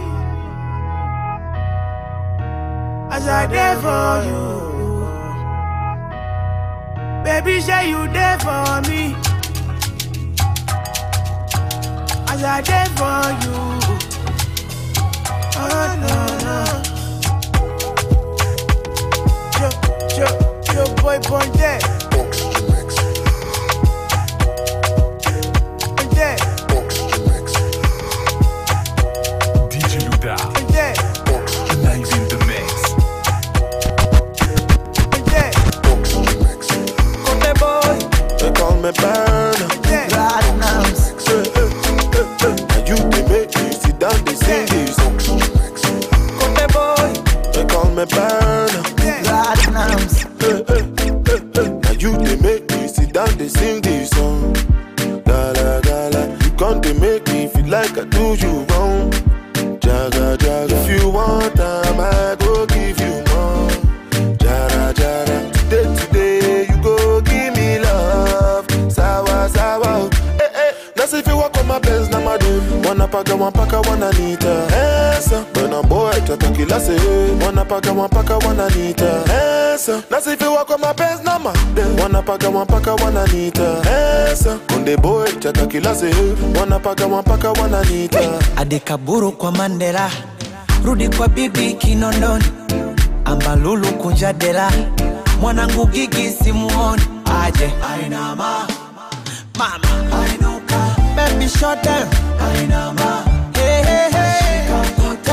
[3.08, 4.59] As I there for you.
[7.42, 9.14] Baby, say you there for me.
[12.28, 13.56] As I there for you.
[15.56, 16.56] Oh, no, no.
[19.58, 19.68] Yo,
[20.18, 20.28] yo,
[20.74, 21.99] yo, boy, born dead.
[38.82, 39.29] Me burner.
[73.20, 74.48] Wanapaka wanapaka wananita
[75.18, 76.92] Esa Bana boy tata kila se
[77.46, 79.04] Wanapaka wanapaka wananita
[79.74, 83.62] Esa Nasifiwa kwa mapenzi na made Wanapaka wanapaka wananita
[84.32, 86.10] Esa Konde boy tata kila se
[86.60, 88.18] Wanapaka wanapaka wananita
[88.56, 90.10] adekaburu kwa mandela.
[90.84, 92.44] Rudi kwa bibi kinondoni.
[93.24, 94.70] Ambalulu kunja dela.
[95.40, 97.02] Mwanangu gigi simuoni.
[97.44, 97.70] Aje.
[97.94, 98.66] Ainama
[99.58, 100.26] mama
[101.40, 102.06] baby short hey.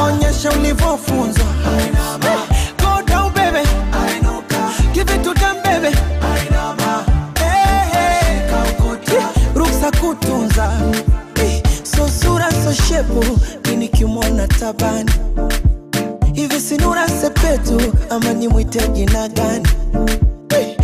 [0.01, 1.45] onyesha ulivyofunzwa.
[1.65, 2.47] Ainama
[2.79, 3.67] go down baby.
[3.91, 5.95] Ainuka give it to them baby.
[6.21, 7.03] Ainama
[7.39, 8.41] hey, hey.
[9.55, 10.71] ruksa kutunza.
[11.83, 13.39] So sura so shepu.
[13.69, 15.11] Minikimwona tabani?
[16.33, 19.67] Hivi sinura sepetu ama nimwite jina gani?
[20.49, 20.75] Hey.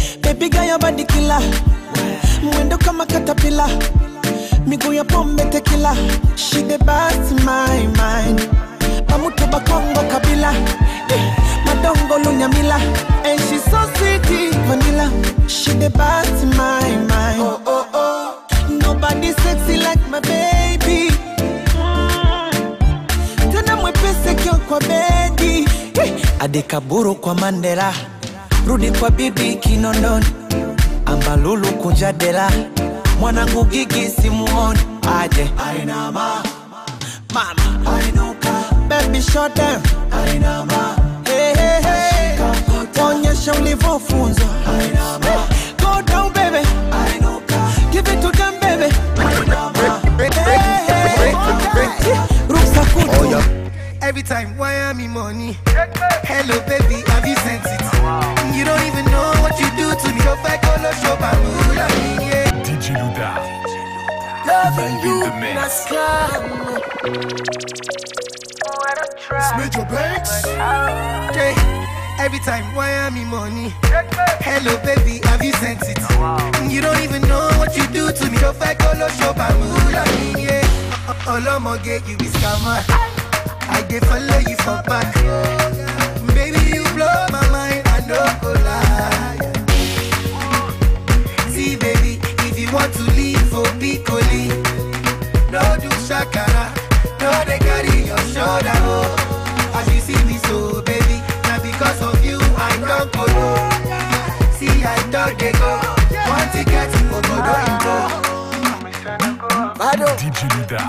[2.44, 3.70] mwendo kama katapila
[4.68, 5.96] miguu ya pombe tekila
[6.36, 8.50] shide basi my mind
[9.08, 10.54] pamuto bakongo kabila.
[11.10, 11.34] Eh,
[11.66, 12.76] madongo lunyamila.
[13.26, 14.26] And she so sweet
[14.68, 15.10] vanilla.
[15.48, 18.44] Shide basi my mind oh, oh, oh.
[18.70, 21.12] nobody sexy like my baby.
[23.52, 25.68] Tena mwepesi kio kwa bedi.
[26.02, 27.94] Eh, adekaburu kwa mandela.
[28.68, 30.26] Rudi kwa bibi kinondoni.
[31.06, 32.52] Ambalulu kunja dela
[33.24, 34.80] mwanangu gigi simuoni.
[35.20, 35.50] Aje?
[35.68, 36.44] Ainama
[37.34, 37.92] mama.
[37.96, 38.54] Ainuka.
[38.90, 39.82] Baby short down
[40.12, 40.96] ainama
[41.26, 43.04] hey, hey, hey.
[43.04, 44.46] onyesha ulivyofunzwa.
[44.68, 45.48] Ainama
[45.80, 46.68] go down baby.
[46.92, 47.56] Ainuka.
[47.92, 48.94] Give it to them baby.
[49.18, 50.30] Ainama hey,
[50.88, 51.34] hey.
[52.50, 53.38] ruksa kutu.
[53.38, 53.44] Oh,
[54.02, 55.58] Every time, why am I money?
[56.26, 57.82] Hello, baby, have you sent it?
[58.54, 60.22] You don't even know what you do to me.
[60.28, 60.36] All
[60.80, 62.43] the shop and move like yeah.
[62.94, 63.30] DJ Louda.
[64.46, 65.90] Loving Live in the mix.
[69.58, 70.46] Major Banks.
[71.30, 71.54] Okay.
[72.20, 73.74] Every time, why am I money?
[74.42, 75.98] Hello, baby, have you sent it?
[76.72, 78.38] You don't even know what you do to me.
[78.40, 81.28] Go back all the shop and move like me, yeah.
[81.28, 82.84] All I'ma get you is scammer.
[83.70, 85.14] I dey follow you for back.
[86.36, 88.63] Baby, you blow my mind, I no
[92.74, 94.50] want to leave for Piccoli,
[95.54, 96.74] no do shakara,
[97.22, 98.74] no they carry your shoulder.
[98.90, 99.74] Oh.
[99.76, 103.58] As you see me so, baby, now because of you, I don't go low.
[104.58, 105.72] See, I don't they go.
[106.34, 107.98] One ticket for Godo, you go.
[110.18, 110.82] DJ Louda.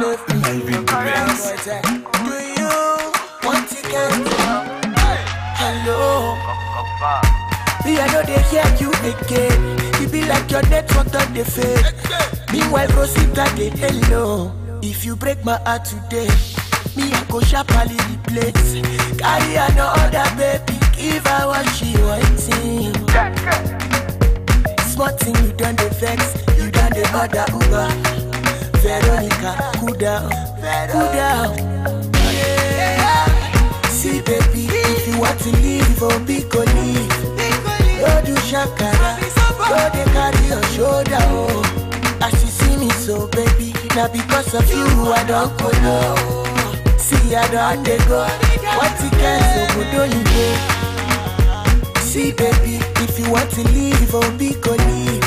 [0.00, 1.34] Live in the mix.
[2.24, 2.74] Do you
[3.42, 4.42] want to get go.
[5.56, 7.33] Hello
[7.84, 9.60] Me, I know they hear you again.
[10.00, 11.84] You be like your network on the fade
[12.52, 14.52] Meanwhile, Rosita did hello
[14.82, 16.28] If you break my heart today
[16.96, 18.80] Me, I go sharply replace.
[19.18, 20.78] Carry another baby.
[20.96, 22.94] Give her what she wanting.
[24.86, 26.34] Smart thing you done the vex.
[26.56, 27.88] You done the other Uber.
[28.78, 30.30] Veronica, cool down,
[30.92, 31.56] cool down.
[33.90, 37.13] See, baby, if you want to leave, oh, big go leave.
[38.24, 39.18] Do shakara,
[39.68, 42.18] don't they carry your shoulder, oh.
[42.22, 46.14] As you see me so, baby, now because of you, I don't go low.
[46.96, 48.24] See, I don't they go.
[48.78, 52.00] What you can so good, don't you go?
[52.00, 55.20] See, baby, if you want to leave, oh, big go leave.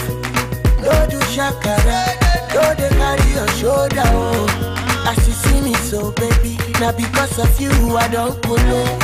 [0.84, 2.18] Don't do shakara,
[2.52, 5.06] don't they carry your shoulder, oh.
[5.07, 8.99] As you see me so, baby, now because of you, I don't go low.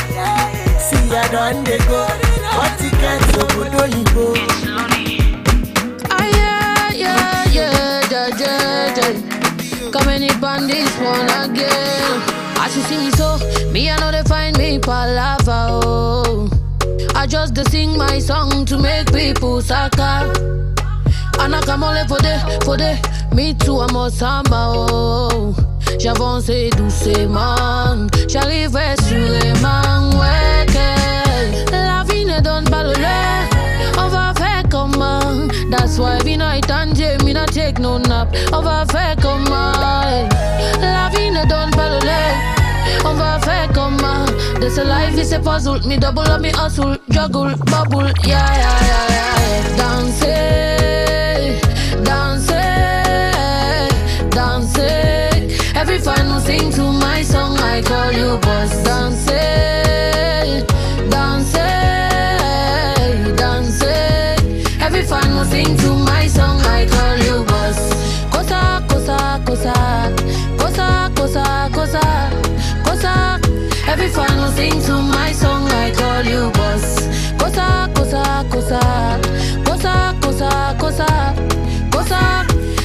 [0.80, 2.08] See, I don't they go.
[6.10, 8.94] Ah, yeah, yeah, yeah, yeah, yeah,
[10.68, 12.22] this one again.
[13.18, 13.38] So,
[13.72, 16.50] me I know they find me palava, oh.
[17.16, 20.32] I just sing my song to make people sucker.
[21.40, 22.40] And I come only for the,
[24.92, 25.56] oh.
[26.00, 30.73] J'avance doucement, j'arriverai sûrement, ouais, que la vie
[32.36, 33.50] ne donne pas le lait.
[33.98, 35.48] On va faire comment?
[35.70, 38.36] That's why we night and day, me not take no nap.
[38.52, 39.74] On va faire comment?
[40.82, 42.34] La vie ne donne pas le lait.
[43.06, 44.26] On va faire comment?
[44.60, 45.80] This a life is a puzzle.
[45.88, 49.78] Me double up me hustle, juggle, bubble, yeah, yeah, yeah, yeah.
[49.78, 51.60] Danser,
[52.04, 53.90] danser,
[54.30, 55.30] danser.
[55.76, 57.58] Every will sing to my song.
[57.60, 58.74] I call you boss.
[58.84, 59.63] Danser,
[74.14, 77.08] final sing to my song I call you boss.
[77.38, 78.80] Cosa, cosa, cosa.
[79.66, 81.53] Cosa, cosa, cosa.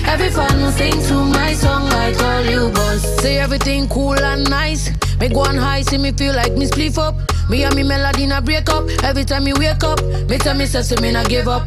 [0.08, 3.02] Every fan who sing to my song, I call you boss.
[3.20, 4.90] Say everything cool and nice.
[5.20, 7.14] Make go on high, see me feel like me split up.
[7.50, 8.88] Me and me melody na break up.
[9.04, 11.66] Every time me wake up, me tell me say me na give up.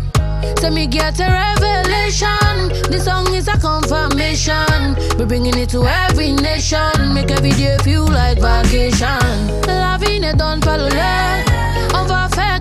[0.60, 2.70] Say me get a revelation.
[2.90, 4.96] This song is a confirmation.
[5.20, 7.14] We bringing it to every nation.
[7.14, 9.22] Make every day feel like vacation.
[9.68, 11.46] La vie ne donne pas le lait.
[11.94, 12.52] On va faire?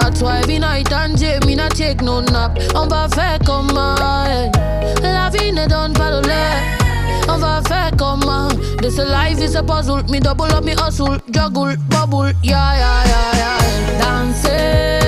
[0.00, 2.56] That's why be night and day, me not take no nap.
[2.76, 3.96] On va faire comment?
[5.02, 6.62] La vie ne donne pas de l'air.
[7.28, 8.48] On va faire comment?
[8.80, 10.04] This life is a puzzle.
[10.04, 13.98] Me double up, me hustle, juggle, bubble, yeah, yeah, yeah, yeah.
[13.98, 15.07] dancing.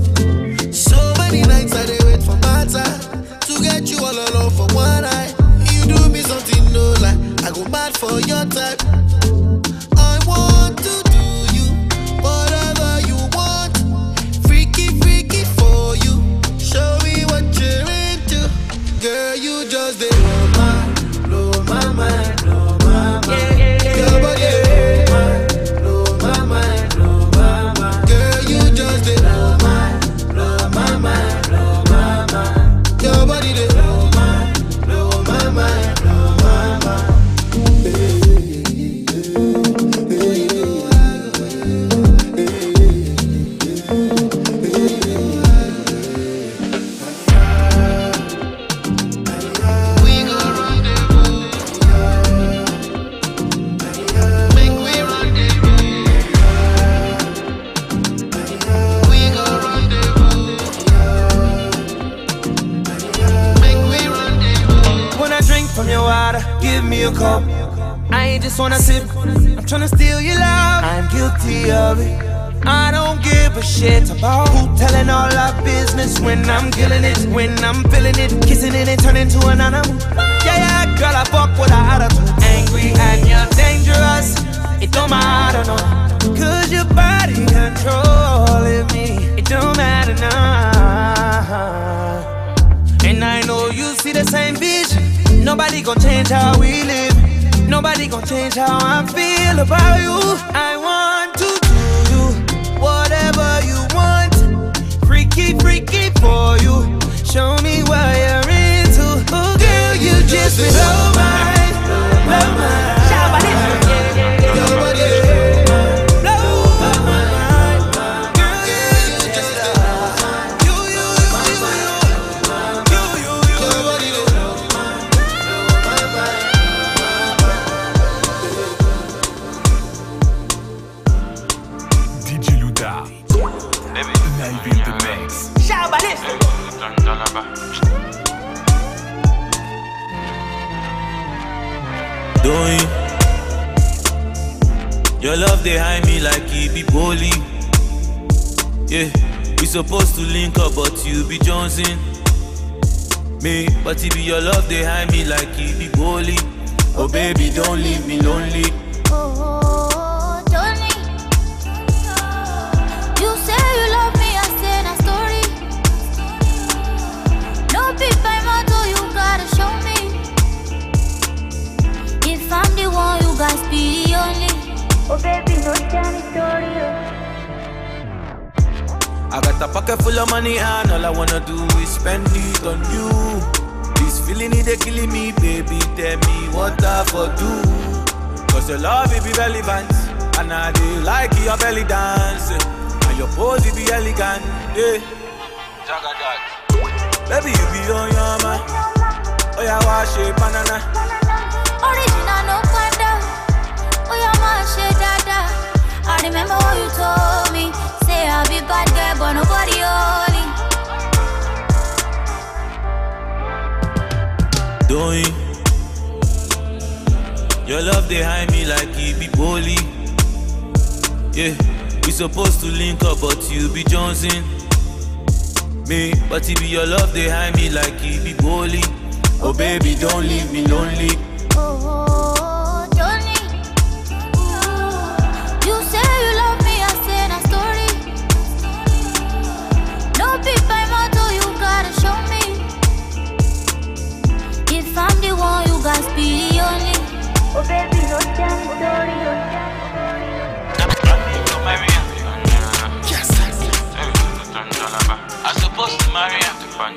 [7.71, 9.10] bad for your type.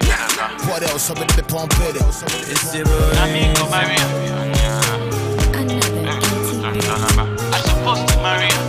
[0.03, 0.49] Her.
[0.71, 1.11] What else?
[1.11, 1.97] I'm gonna be it.
[2.51, 2.89] It's zero.
[2.89, 4.35] I mean, go marry her.
[7.53, 8.65] I supposed to marry her.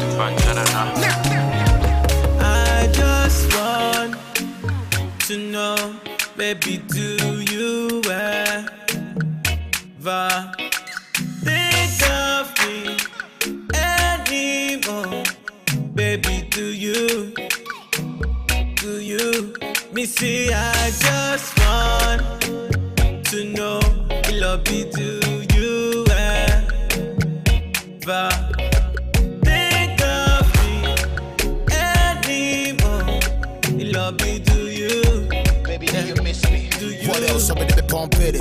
[2.39, 4.15] I just want
[5.27, 5.95] to know,
[6.38, 8.02] baby, do you
[10.02, 10.55] ever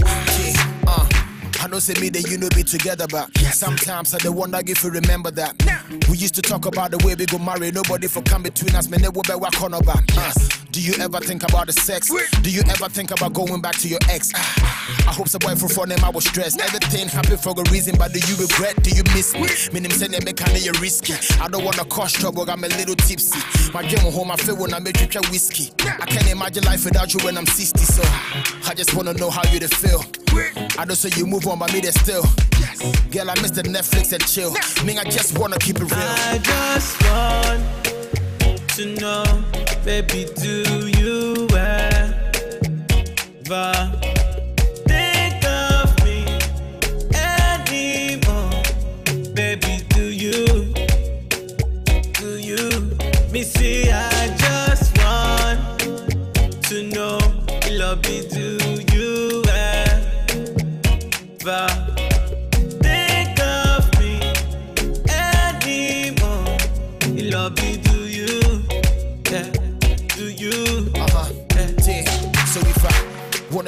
[0.03, 0.55] pumping it.
[0.55, 1.09] Yeah, uh.
[1.61, 4.85] I know say me that you know be together, but sometimes I the wonder if
[4.85, 5.57] you remember that.
[6.11, 8.89] We used to talk about the way we go marry, nobody for come between us,
[8.91, 9.01] man.
[9.01, 10.05] They will be on back.
[10.15, 10.33] Uh,
[10.75, 12.11] do you ever think about the sex?
[12.43, 14.33] Do you ever think about going back to your ex?
[14.35, 16.61] Ah, I hope the boy for fun him I was stressed.
[16.61, 18.83] Everything happen for a reason, but do you regret?
[18.83, 19.47] Do you miss me?
[19.73, 21.15] Meaning say they make kind of risky.
[21.41, 23.39] I don't wanna cause trouble, I'm a little tipsy.
[23.73, 25.71] My game home, I feel when I make you try whiskey.
[25.79, 28.03] I can't imagine life without you when I'm 60, so
[28.67, 30.03] I just wanna know how you they feel.
[30.77, 32.25] I don't say you move on, but me they still.
[33.15, 34.51] Girl, I miss the Netflix and chill.
[34.85, 35.95] Me, I just wanna keep it real.
[35.95, 37.85] I just want
[38.75, 39.25] to know,
[39.85, 41.47] baby, do you
[43.51, 44.04] ever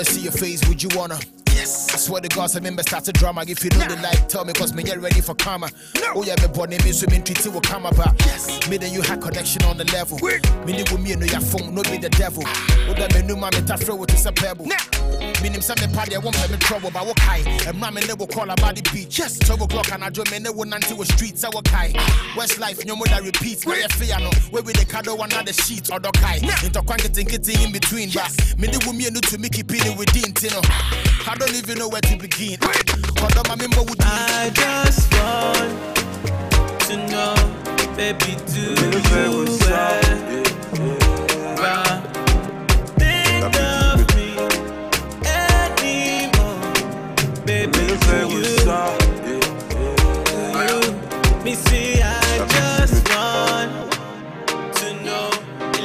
[0.07, 1.19] see your face, would you wanna?
[1.49, 1.86] Yes.
[2.07, 3.43] Swear to God, some members start a drama.
[3.49, 5.69] If you know the like, tell me, cause me get ready for karma.
[6.15, 8.15] Oh, yeah, me born me, so me treat you will come about.
[8.21, 8.47] Yes.
[8.69, 10.17] Me then you had connection on the level.
[10.23, 12.45] Me ni with me, no your phone, no be the devil.
[12.47, 14.67] Oh, that me no man, me ta throw it to a pebble.
[15.43, 17.43] Me nim some party, I won't have me trouble, but what high.
[17.67, 19.19] And man, me never call about the beach.
[19.19, 19.41] Yes.
[19.41, 21.91] 12 o'clock, and I do me never until the streets, I walk high.
[22.37, 23.67] West life, no more that repeats.
[23.67, 26.39] Where you fear no, where we the cuddle another sheet or the kai.
[26.63, 29.97] Into quantity getting in between, but me ni with me, no to make it pin
[29.99, 30.63] within, you know.
[31.27, 32.59] I don't even know where to begin.
[33.19, 35.73] Hold on, my would I just want
[36.85, 37.35] to know,
[37.97, 39.47] baby, do you ever
[42.99, 44.29] think of me
[45.25, 46.61] anymore?
[47.47, 48.45] Baby, do you?
[49.25, 49.41] Do
[50.69, 50.81] you?
[51.45, 53.71] Me see, I just want
[54.77, 55.31] to know,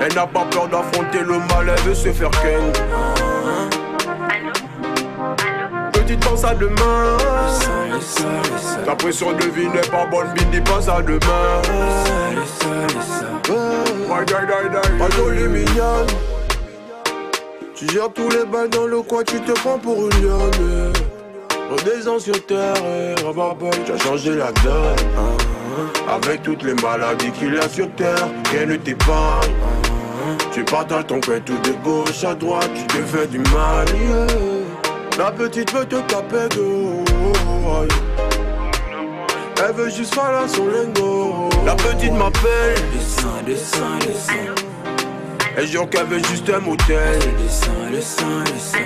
[0.00, 2.72] Elle n'a pas peur d'affronter le mal, elle veut se faire ken.
[5.92, 7.16] Petite pense à demain
[8.84, 11.62] Ta pression de vie n'est pas bonne, Bindi pense à demain
[14.08, 16.06] My mignonne
[17.74, 20.92] Tu gères tous les bains dans le coin, tu te prends pour une lionne.
[21.70, 22.74] Redescends sur terre,
[23.86, 24.96] tu as changé la donne.
[26.08, 29.50] Avec toutes les maladies qu'il y a sur terre, rien ne t'épargne.
[30.54, 33.86] Tu partages ton père tout de gauche à droite, tu te fais du mal.
[35.18, 37.02] La petite veut te taper de.
[39.66, 41.50] Elle veut juste faire la son lingot.
[41.66, 42.76] La petite m'appelle.
[42.92, 44.62] Descends, descends, descends.
[45.56, 47.18] Elle jure qu'elle veut juste un motel.
[47.36, 48.78] Descends, descends, descends.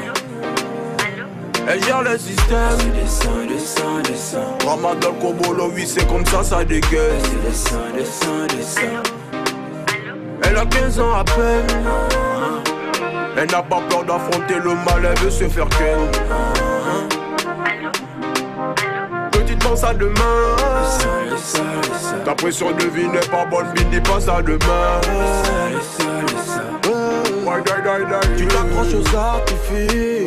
[1.68, 2.78] Elle gère le système.
[2.94, 4.58] Descends, descends, descends.
[4.66, 7.12] Ramadan Kobolo, oui, c'est comme ça, ça dégueule.
[7.46, 9.27] Descends, descends, descends.
[10.60, 11.66] Elle a 15 ans à peine.
[13.36, 16.00] Elle n'a pas peur d'affronter le mal, elle veut se faire ken.
[19.30, 20.56] Petite pense à demain.
[22.24, 25.00] Ta pression de vie n'est pas bonne, Bidi pense à demain.
[28.36, 30.17] Tu t'accroches aux artifices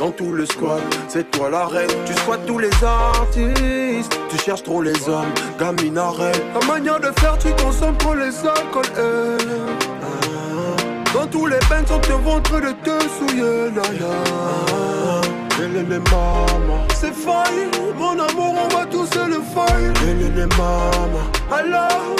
[0.00, 0.80] dans tout le squat.
[1.08, 4.18] C'est toi la reine, tu squattes tous les artistes.
[4.30, 6.42] Tu cherches trop les hommes, gamine arrête.
[6.58, 8.84] Ta manière de faire, tu consommes trop les alcools.
[8.96, 9.36] eh.
[11.12, 14.14] Dans tous les bains, on te train de te souiller, nana.
[15.60, 16.46] Les mama,
[16.94, 17.68] c'est faille.
[17.98, 19.92] Mon amour, on va tous le faille.
[20.06, 20.90] Les mama,
[21.52, 22.16] alors,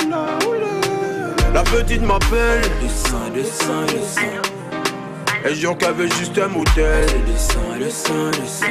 [0.00, 0.54] alors,
[1.52, 2.62] La petite m'appelle.
[2.80, 4.55] Descends, descends,
[5.46, 5.50] descends.
[5.50, 7.06] Elle jure qu'elle veut juste un motel.
[7.26, 8.66] Descends, descends, descends.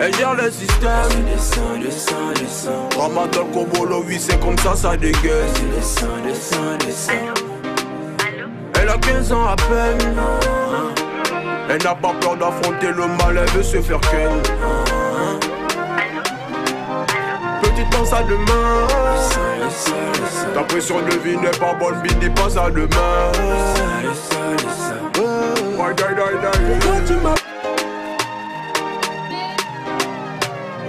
[0.00, 1.24] Elle gère le système.
[1.32, 2.88] Descends, descends, descends.
[2.98, 5.46] Ramadan Kobolo, oui, c'est comme ça, ça dégueule.
[5.76, 7.12] Descends, descends, descends.
[8.80, 10.16] Elle a 15 ans à peine.
[11.68, 14.30] Elle n'a pas peur d'affronter le mal, elle veut se faire ken.
[17.62, 18.86] Petite pense à demain.
[20.54, 23.32] Ta pression de vie n'est pas bonne, Bidi pense à demain.
[25.78, 26.78] Ouais, die, die, die.
[26.80, 27.34] Quand tu m'as-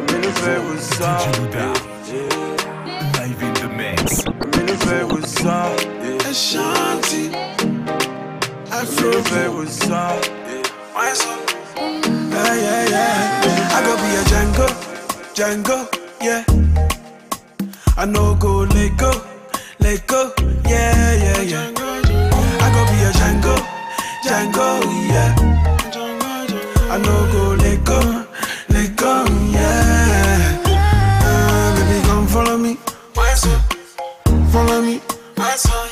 [0.08, 1.18] Mais le fait où ça?
[3.20, 4.24] Live in the mix.
[4.56, 5.60] Mais le fait où ça?
[6.30, 7.32] Ashanti,
[8.72, 10.16] Mais le fait où ça?
[12.32, 13.78] Yeah, yeah, yeah.
[13.78, 14.68] I go be a Django,
[15.34, 15.78] Django,
[16.22, 16.44] yeah.
[17.98, 19.12] I know go let go,
[19.80, 20.32] let go,
[20.68, 21.68] yeah, yeah, yeah.
[22.62, 23.56] I go be a Django,
[24.26, 25.36] Django, yeah.
[26.90, 28.00] I know go let go,
[28.70, 30.62] let go, yeah.
[30.66, 32.78] Uh, baby, come follow me,
[34.52, 35.00] follow me,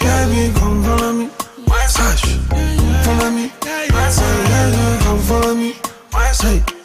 [0.02, 1.30] baby, come follow me,
[1.68, 2.26] Hush.
[3.06, 5.76] follow me, yeah, yeah, come follow me,
[6.42, 6.83] hey,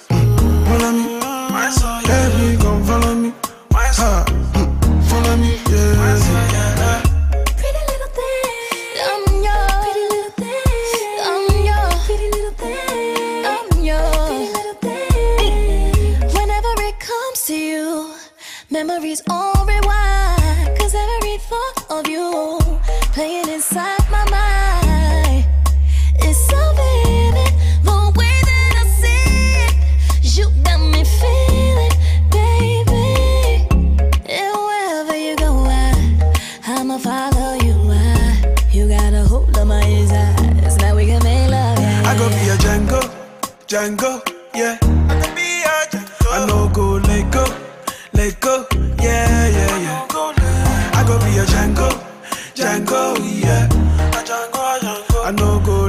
[18.98, 20.76] memories all rewind.
[20.76, 22.58] Cause every thought of you
[23.14, 25.46] playing inside my mind
[26.24, 27.52] is so vivid.
[27.84, 29.26] The way that I see
[29.66, 29.74] it,
[30.36, 31.94] you got me feeling,
[32.30, 33.68] baby.
[34.26, 36.34] And wherever you go, I,
[36.66, 37.76] I'ma follow you.
[37.92, 40.10] I, you got a hold of my eyes.
[40.80, 41.78] Now we can make love.
[41.78, 43.00] Yeah, I go be a Django,
[43.68, 44.12] Django,
[44.54, 44.76] yeah.
[44.82, 46.32] I go be a Django.
[46.32, 47.44] I know go let go,
[48.12, 48.66] let go,
[49.00, 50.06] yeah, yeah, yeah.
[50.94, 51.88] I go be a Django,
[52.54, 53.66] Django, yeah.
[53.66, 55.24] A Django, Django.
[55.24, 55.88] I know go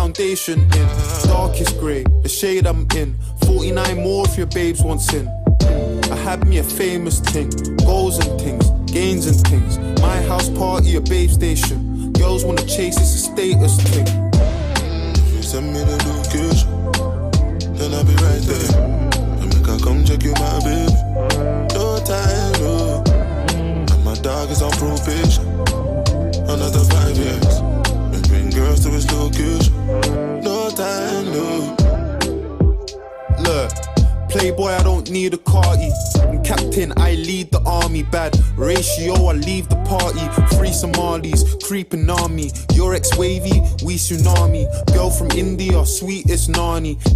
[0.00, 0.88] foundation in?
[1.28, 3.18] Darkest grey, the shade I'm in.
[3.44, 5.28] 49 more if your babes wants in.
[6.10, 7.50] I had me a famous thing,
[7.84, 9.78] goals and things, gains and things.
[10.00, 12.12] My house party, a babe station.
[12.12, 14.06] Girls wanna chase, it's a status thing.
[15.42, 16.59] Send me the location,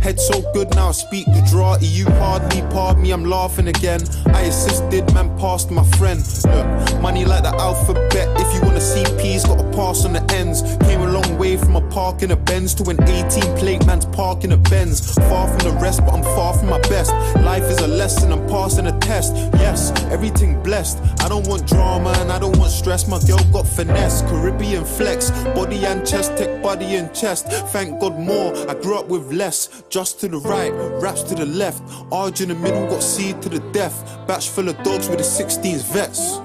[0.04, 1.86] Head so good now, I speak Gujarati.
[1.86, 4.02] You hardly pardon me, I'm laughing again.
[4.26, 6.20] I assisted, man, passed my friend.
[6.44, 8.28] Look, money like the alphabet.
[8.38, 10.60] If you wanna see P's, gotta pass on the ends.
[10.84, 14.04] Came a long way from a park in a Benz to an 18 plate man's
[14.04, 15.14] park in a Benz.
[15.14, 17.10] Far from the rest, but I'm far from my best.
[17.36, 19.34] Life is a lesson, I'm passing a test.
[19.54, 20.98] Yes, everything blessed.
[21.20, 23.08] I don't want drama and I don't want stress.
[23.08, 27.46] My girl got finesse, Caribbean flex, body and chest, tech body and chest.
[27.72, 28.54] Thank God more.
[28.68, 29.73] I grew up with less.
[29.94, 31.80] Just to the right, raps to the left.
[32.10, 34.18] Arj in the middle, got seed to the death.
[34.26, 36.38] Batch full of dogs with the 16s vets.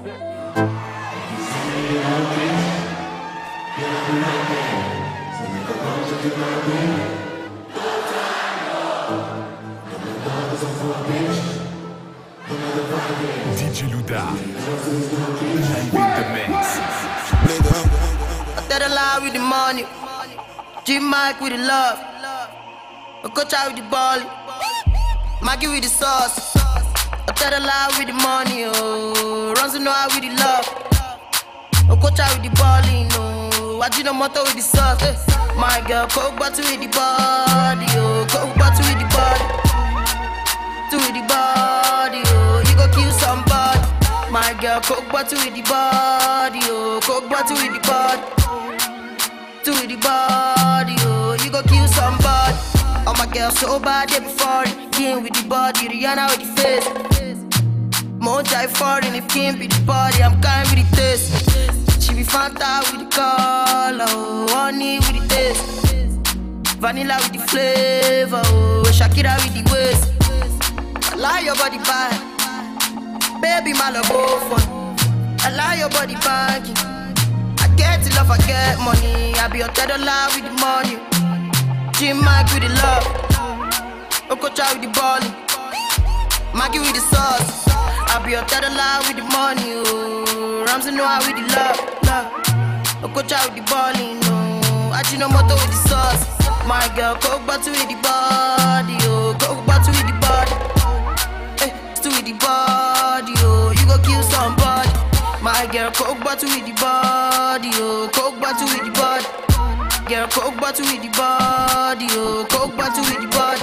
[13.58, 14.30] DJ Louda.
[15.92, 16.78] Live in the mix.
[18.54, 19.84] I tell the with the money.
[20.84, 22.09] G Mike with the love.
[23.22, 24.18] I coach out with the ball.
[25.44, 26.56] Maggi with the sauce.
[26.56, 28.64] I tell the lie with the money.
[28.64, 30.64] Oh, runs know how with the love.
[31.84, 32.80] I coach out with the ball.
[33.12, 35.02] No, I do no motor with the sauce.
[35.02, 35.16] Eh.
[35.56, 37.86] My girl, coke bottle with the body.
[38.00, 39.44] Oh, coke bottle with the body.
[40.88, 42.24] To with the body.
[42.24, 43.84] Oh, you go kill somebody.
[44.32, 46.60] My girl, coke bottle with the body.
[46.72, 48.40] Oh, coke bottle with the body
[49.64, 51.79] to the body, oh, you go kill.
[51.79, 51.79] Oh
[53.20, 54.92] my girl, so bad, they before it.
[54.92, 56.88] King with the body, Rihanna with the face.
[58.18, 61.28] More die foreign, if king be the body, I'm kind with the taste.
[62.02, 65.64] She be Fanta with the color, oh, honey with the taste.
[66.80, 70.08] Vanilla with the flavor, oh, Shakira with the waist.
[71.12, 72.16] I like your body bad,
[73.42, 74.64] baby, my love, oh, fun.
[75.44, 76.72] I like your body baggy.
[77.76, 79.34] Get it love, I get money.
[79.36, 81.19] I be your third dollar with the money.
[82.00, 83.04] Jim Iyke with the love.
[84.32, 85.34] Okocha with the ballin'.
[86.56, 87.68] Maggi with the sauce.
[87.68, 89.84] I be your third dollar with the money.
[89.84, 90.64] Oh.
[90.66, 91.76] Ramsey Noah with the love.
[92.08, 92.32] love.
[93.04, 94.18] Okocha with the ballin'.
[94.24, 94.96] No.
[94.96, 96.24] Ajinomoto with the sauce.
[96.66, 98.96] My girl, coke bottle with the body.
[99.04, 99.36] Oh.
[99.38, 100.56] Coke bottle with the body.
[101.68, 103.34] Eh, still with the body.
[103.44, 103.74] Oh.
[103.76, 104.88] You go kill somebody.
[105.42, 108.10] My girl, coke bottle with the body, oh,
[110.10, 113.62] Girl, coke bottle with the body, oh, coke bottle with the body.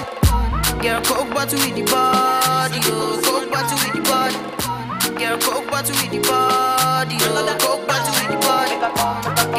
[0.80, 4.40] Girl, coke bottle with the body, oh, coke bottle with the body.
[5.20, 8.80] Girl, coke bottle with the body, oh, coke bottle with the body.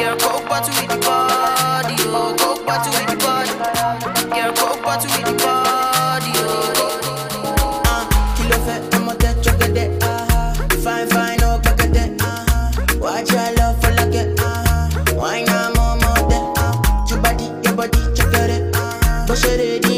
[0.01, 3.53] Girl, coke bottle with the body, oh, coke bottle with the body.
[4.33, 5.13] Girl, coke bottle
[19.45, 19.88] ah,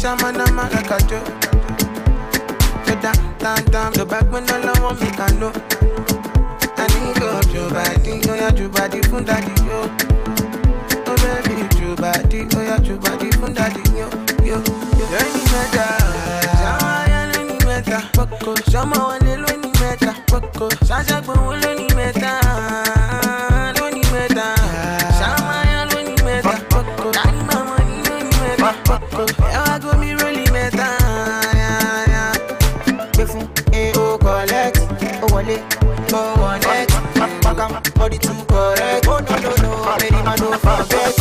[0.00, 1.26] Shaman a man like a joke.
[2.86, 5.52] To that time, time, the back when all I want me can know.
[6.80, 9.90] I need your true body, oh yeah, true body, fun daddy, yo.
[11.04, 14.08] Oh baby, true body, oh yeah, true body, fun daddy, yo,
[14.40, 15.04] yo, yo.
[15.20, 15.92] Any matter,
[16.56, 18.00] Shaman, any matter,
[18.70, 19.19] Shama,
[38.00, 39.06] body too correct.
[39.08, 41.19] Oh no no no, many man no forget.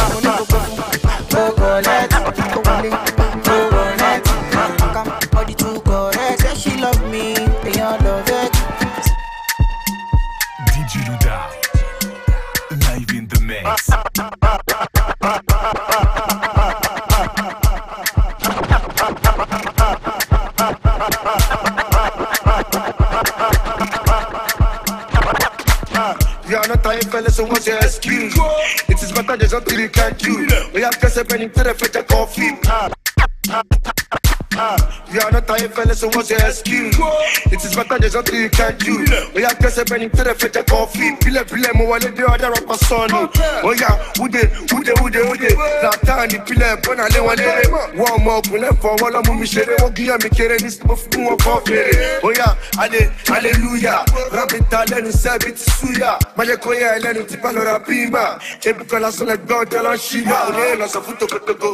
[35.99, 36.65] så måste jag SQ
[37.49, 38.49] Ditt is better there's nothing you.
[38.49, 38.93] Can do
[39.34, 42.47] Och jag kan se penning till det feta coffee Pille pille må vara lite öde
[42.55, 43.21] rappa sonu
[43.63, 43.91] Och ja,
[44.23, 44.41] ude,
[44.77, 45.49] ude, ude, ude
[46.27, 47.63] ń ìpìlẹ̀ ẹ̀gbọ́n alẹ́ wọn léré
[47.99, 51.37] wọ́n ọmọ ọkùnrin fọwọ́ lọ́mú mi ṣeré wọ́n gíyàn mi kéré ní sinmi fún wọn
[51.45, 51.93] kọ́ fèrè
[52.27, 52.47] oya
[52.83, 53.01] ale
[53.35, 53.95] aleluya.
[54.35, 58.23] Rábìtà lẹ́nu sẹ́bi ti súyà májẹ́ kó yẹ ẹlẹ́nu tí bá lọ́ra bímbà
[58.69, 61.67] ebi kan lásán lẹ gbọ́ ọjọ́ lọ sí yà òní ẹ̀ fún togotogo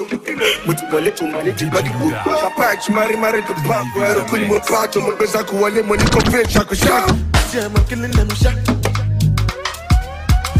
[0.65, 2.05] mo ti wọlé tó mọ̀ ní jìgbọ́dìgbò
[2.43, 4.81] papa ẹ̀ ti máa rí máa rí tó bá àpò ẹ̀rọ kó ni mo bá
[4.93, 7.11] tó mo gbé sáko wọlé mo ní kó fẹ́ ṣàkóṣàkó.
[7.51, 8.51] ṣé ẹ mọ kí lè lẹ́nu ṣá?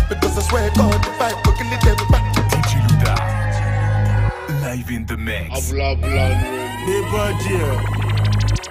[0.09, 2.24] because I swear God, if I go kill it, then back.
[4.75, 4.85] DJ Louda.
[4.85, 5.71] Live in the mix.
[6.85, 7.79] Débat Dieu.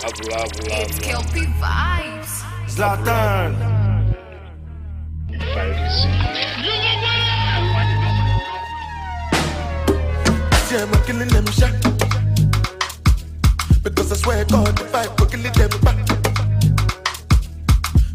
[0.07, 2.45] It's Kel-P Vibes.
[2.69, 3.55] Zlatan.
[10.67, 11.73] See, I'm killing them shot.
[13.83, 15.97] Because I swear God, if I go killing them back.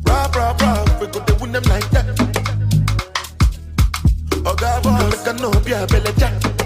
[0.06, 2.06] Rob, rob, rob, we go to win them like that.
[4.46, 6.59] Oh, God, boy, make a no be a belly jack.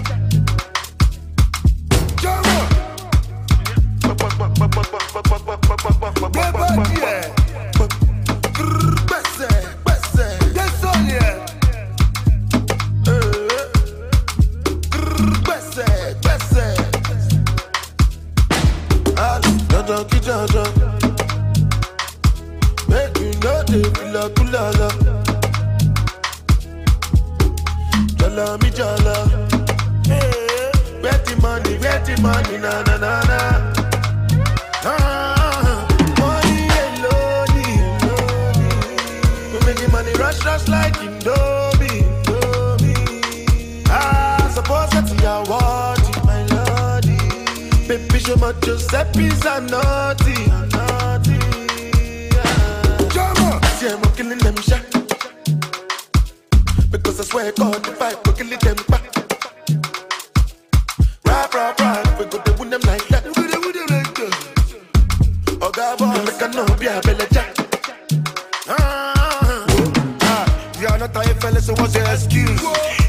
[71.08, 72.60] ta est faible, so what's your excuse?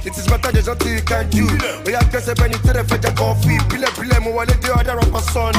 [0.05, 1.47] It is matter des gens, tu can do.
[1.85, 3.57] Oh yeah, que c'est béni, tu le fais, j'ai.
[3.69, 5.51] Pile, pile, moi, les deux, on a pas son.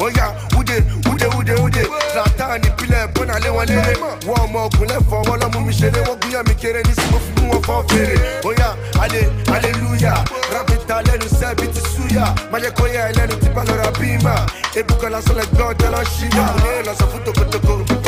[0.00, 0.70] Oh yeah, oude,
[1.08, 1.78] oude, oude, oude.
[2.12, 4.28] Zlatan, the pile, bon, allez, on est.
[4.28, 7.40] One more, qu'on est fort, voilà, mon Michel, on gouille, mais qu'elle est ici, on
[7.40, 10.14] fume, on fait Oh yeah, allez, alléluia.
[10.52, 12.34] Rapide, allez, nous, c'est petit souya.
[12.52, 14.46] Malé, quoi, y'a, elle est, tu parles, rabima.
[14.76, 16.30] Et pour que la soleil, God, elle en chine.
[16.34, 18.07] On est, là, ça fout, toco, toco, toco.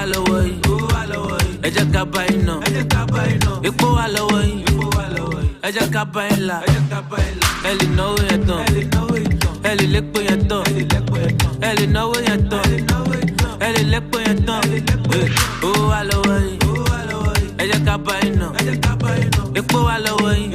[0.00, 0.56] wà lọ́wọ́ yìí.
[1.66, 2.54] Ẹ jẹ́ ká bá iná
[3.68, 4.64] epo wà lọ́wọ́ yìí.
[5.66, 6.56] Ẹ jẹ́ ká bá yín la
[7.68, 8.60] ẹ lè náwó yẹn tán.
[9.68, 10.62] Ẹ lè lépo yẹn tán.
[11.68, 12.64] Ẹ lè náwó yẹn tán.
[13.66, 14.60] Ẹ lè lépo yẹn tán.
[15.66, 16.56] Owó wà lọ́wọ́ yìí.
[17.60, 18.48] Ẹ jẹ́ ká bá náà
[19.58, 20.48] epo wà lọ́wọ́ yìí.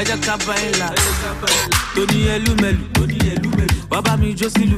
[0.00, 0.88] Ẹ jẹ́ ká bá yín la
[1.94, 2.84] tóní ẹlúmẹlú
[3.90, 4.76] bàbá mi jó sílù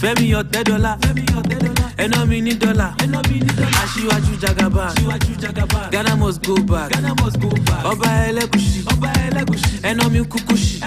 [0.00, 0.92] fẹ́mi ọ̀tẹ́ dọ́là
[1.98, 2.86] ẹná mi ní dọ́là
[3.82, 4.92] aṣíwájú jagaba
[5.92, 6.90] ghana must go back
[7.90, 8.80] ọba ẹlẹ́gùsì
[9.82, 10.80] ẹná mi kúkú sí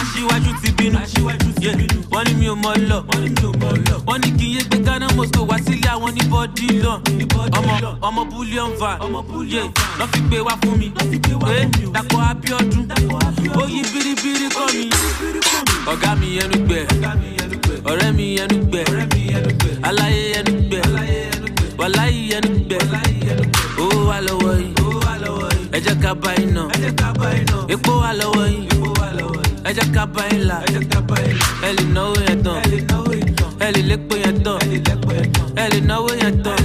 [0.00, 0.98] aṣíwájú ti bínú
[1.62, 1.76] Yeah.
[2.10, 2.98] wọ́n ní mi ò mọ lọ
[4.06, 6.94] wọ́n ní kí n yé gbé ghana must go wá sílé àwọn ní bọ́dí lọ.
[7.58, 7.72] Ọmọ
[8.02, 8.98] ọmọ bullion van.
[9.46, 9.68] Yeah.
[9.98, 10.88] lọ́ fi gbé wá fún mi.
[11.54, 12.86] Eh, dàpọ̀ abiodun
[13.54, 14.90] ó yí biribiri kọ́ mi.
[15.92, 16.80] Ọ̀gá mi ẹnu gbẹ
[17.90, 18.82] ọ̀rẹ́ mi ẹnu gbẹ
[19.88, 20.80] aláyé ẹnu gbẹ
[21.78, 22.78] wàláyé ẹnu gbẹ
[23.82, 24.72] owó wà lọ́wọ́ yìí
[25.76, 26.62] ẹ jẹ́ ká bá iná
[27.74, 28.66] epo wà lọ́wọ́ yìí
[29.68, 30.58] ẹ jẹ́ ká bá yín là
[31.66, 32.58] ẹ lè náwó yẹn tán
[33.64, 34.58] ẹ lè lépo yẹn tán
[35.62, 36.58] ẹ lè náwó yẹn tán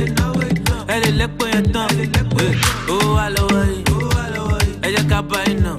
[0.94, 1.88] ẹ lè lépo yẹn tán
[2.92, 5.72] owó wà lọ́wọ́ yìí ẹ ká bá iná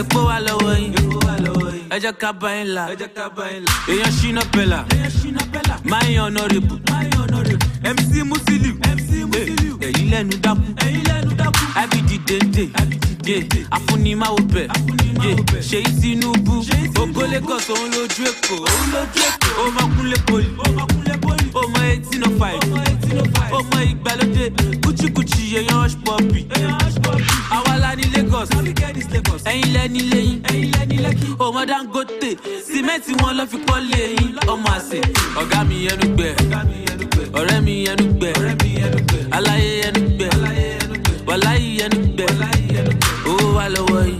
[0.00, 1.23] epo wà lọ́wọ́ yìí
[1.94, 2.82] ẹ jẹ́ ká bá yín là
[3.92, 4.78] èèyàn ṣínà pẹ̀lá
[5.90, 6.78] máa ń yan honourable
[7.96, 8.74] mc musiliu
[9.86, 10.62] èyí lẹ́nu dákú
[11.82, 12.70] ibd dende
[13.70, 14.68] afunimawo bẹ̀
[15.68, 16.54] ṣèyí tinubu
[17.02, 18.56] ògo lagos òun lójú èkó
[19.62, 20.48] ó máa kúnlé poli
[21.54, 22.60] ó mọ eighteen oh five
[23.52, 24.44] ó mọ ìgbàlódé
[24.84, 26.40] kúchíkúchí èèyàn hush puppy
[27.50, 28.48] àwa la ní lagos
[29.44, 30.38] ẹ̀yin lẹ́ni lẹ́yìn
[31.38, 32.30] ó mọ dangote
[32.68, 35.00] sìmẹ́ǹtì wọn lọ́ fi kọ́ lẹ́yìn ọmọ àṣẹ
[35.40, 36.28] ọ̀gá mi ẹnu gbẹ
[37.38, 38.30] ọ̀rẹ́ mi ẹnu gbẹ
[39.36, 40.28] aláyé ẹnu gbẹ
[41.26, 42.26] wàláyé ẹnu gbẹ
[43.26, 44.18] owó wà lọ́wọ́ yìí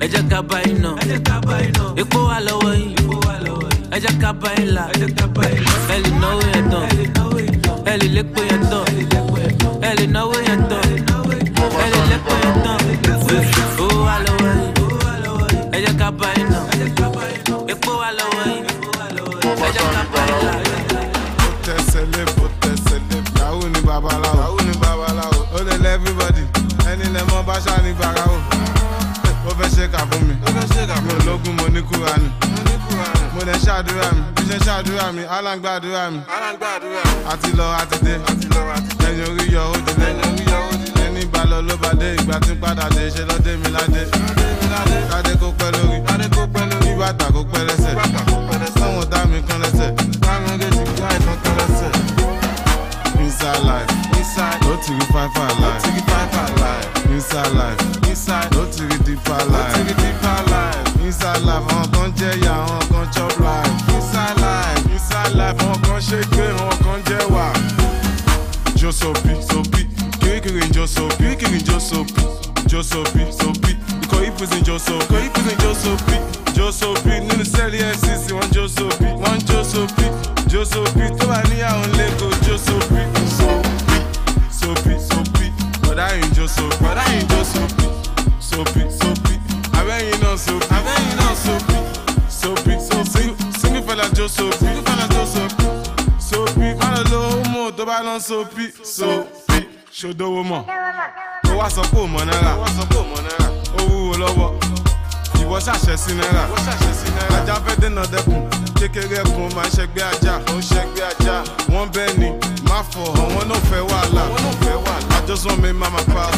[0.00, 0.90] ẹ jẹ́ ká bá iná.
[2.02, 2.94] Epo wà lọ́wọ́ yìí
[3.94, 4.84] ẹ jẹ́ ká bá yín là
[5.94, 6.84] ẹ lè náwó yẹn tán.
[7.90, 8.84] Ẹ lè lépo yẹn tán.
[9.88, 10.84] Ẹ lè náwó yẹn tán.
[11.82, 12.78] Ẹ lè lépo yẹn tán.
[13.82, 14.52] Owó wà lọ́wọ́
[15.72, 16.60] yìí ẹ ká bá iná.
[17.72, 18.60] Epo wà lọ́wọ́ yìí
[19.66, 20.54] ẹ ká bá yín là.
[21.66, 24.23] tẹsẹlẹ bó tẹsẹlẹ yahoo ni babaláwo yahoo
[27.98, 28.36] barawo
[29.48, 30.34] ó fẹ́ ṣe kà fún mi.
[30.34, 31.12] Mi.
[31.12, 32.28] Ò lógún mo ní kúra ni
[33.34, 34.22] mo lè ṣàdúrà mi.
[34.36, 36.20] Bí ṣe ṣàdúrà mi alágbàdúrà mi.
[37.32, 38.14] Àti lọ àti dé.
[39.06, 40.08] Ẹyin orí yọ ó dilé
[41.06, 42.14] ẹni bá lọ ló bá dé.
[42.18, 44.02] Ìgbà tí ń padà dé ṣe lọ dé mi ládé.
[45.10, 45.96] Kádé kó pẹ́ lórí.
[46.82, 47.94] Kí bàtà kó pẹ́ lẹ́sẹ̀.
[48.78, 49.90] Sọ́wọ́n dá mi kán lẹ́sẹ̀.
[50.24, 51.90] Bámi méjèèjì kí àìsàn kán lẹ́sẹ̀.
[53.24, 53.90] inside life.
[54.66, 55.93] No ti rí five alive
[57.34, 58.08] inside life.
[58.08, 58.50] Inside.
[58.54, 59.76] No ti rí deeper life.
[61.04, 61.66] Inside life.
[61.68, 61.93] Àwọn kan jẹ́ ìyá
[100.04, 100.62] sopi ṣòdowó mọ̀
[101.50, 102.52] ó wá sọ pé ò mọ náírà.
[103.78, 104.50] Ó wúwo lọ́wọ́.
[105.40, 106.44] Ìwọ ṣàṣẹ sí náírà.
[107.36, 108.40] Ajá fẹ́ dènà dẹ́kun.
[108.78, 110.34] Kékeré kun máa ṣẹgbẹ́ ajá.
[111.72, 112.28] Wọ́n bẹ́ẹ̀ ni.
[112.68, 113.06] Má fọ̀.
[113.20, 114.24] Àwọn náà fẹ́ wàhálà.
[115.26, 116.34] Just want make mama proud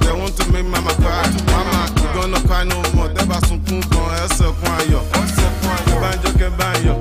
[0.00, 4.08] they want to make mama cry mama you gonna cry no more tẹ́bà sunkún kan
[4.24, 5.02] ẹsẹ̀ kún ayọ̀.
[5.92, 6.96] Ìbánjọ́ kẹ́ bá ń yọ̀.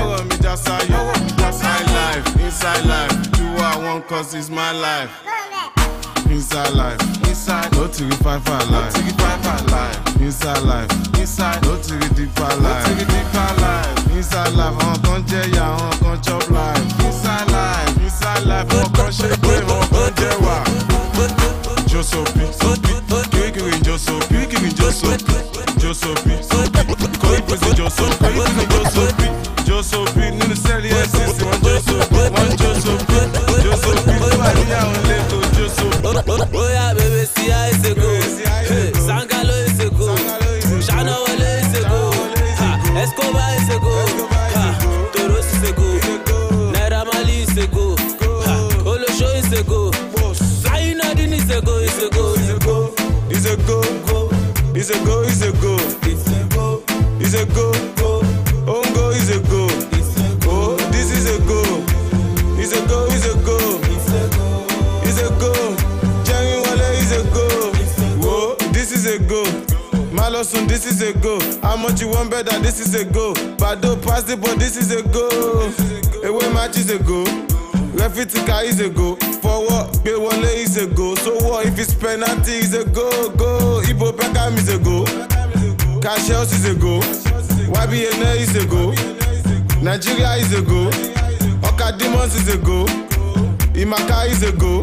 [0.00, 1.02] Ọ̀rọ̀ mi já sáyọ̀.
[1.50, 3.19] Inside life inside life
[4.10, 5.12] cause it's my life.
[6.28, 8.92] Inside life, inside, no to five alive.
[8.92, 10.20] No to five alive.
[10.20, 12.86] Inside life, inside, no to deeper life.
[12.88, 14.16] No to deeper life.
[14.16, 16.82] Inside life, àwọn kan jẹ́ ìyá, àwọn kan chop life.
[17.06, 20.56] Inside life, inside life, àwọn kan ṣe pé àwọn kan jẹ́ wà.
[21.90, 22.92] Jó sopi, sopi,
[23.30, 25.34] kirikiri ń jó sopi, kirikiri ń jó sopi,
[25.82, 26.80] jó sopi, sopi,
[27.22, 28.64] kò ìpèsè jó sopi, kò ìpèsè
[70.50, 71.38] Malosun, this is a go.
[71.62, 72.58] How much you want better?
[72.60, 73.34] This is a go.
[73.56, 75.28] Bado pass the but this is a go.
[76.26, 77.24] Away match is a go.
[77.94, 79.16] Refitika is a go.
[79.40, 81.14] Forward, Gbe Wale is a go.
[81.16, 83.80] So what if it's penalty is a go, go.
[83.88, 85.04] Ibo Beckham is a go.
[86.00, 87.00] Cassius is a go.
[87.70, 88.90] YBN is a go.
[89.82, 90.88] Nigeria is a go.
[91.68, 92.84] Oka Demons is a go.
[93.74, 94.80] Imaka is a go.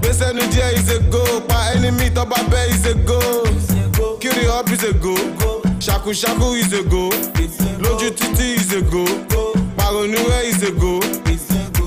[0.00, 1.40] Gbèsènu díẹ̀ is a go.
[1.48, 3.18] Pa enemy tó bá bẹ́ is a go.
[4.30, 5.14] Kiri up is a go.
[5.80, 7.08] Shaku Shaku is a go.
[7.80, 9.04] Loju Titi is a go.
[9.76, 11.00] Paronue is a go.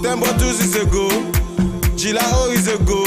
[0.01, 1.07] Tembotus is a go.
[1.95, 3.03] Jilao is a go.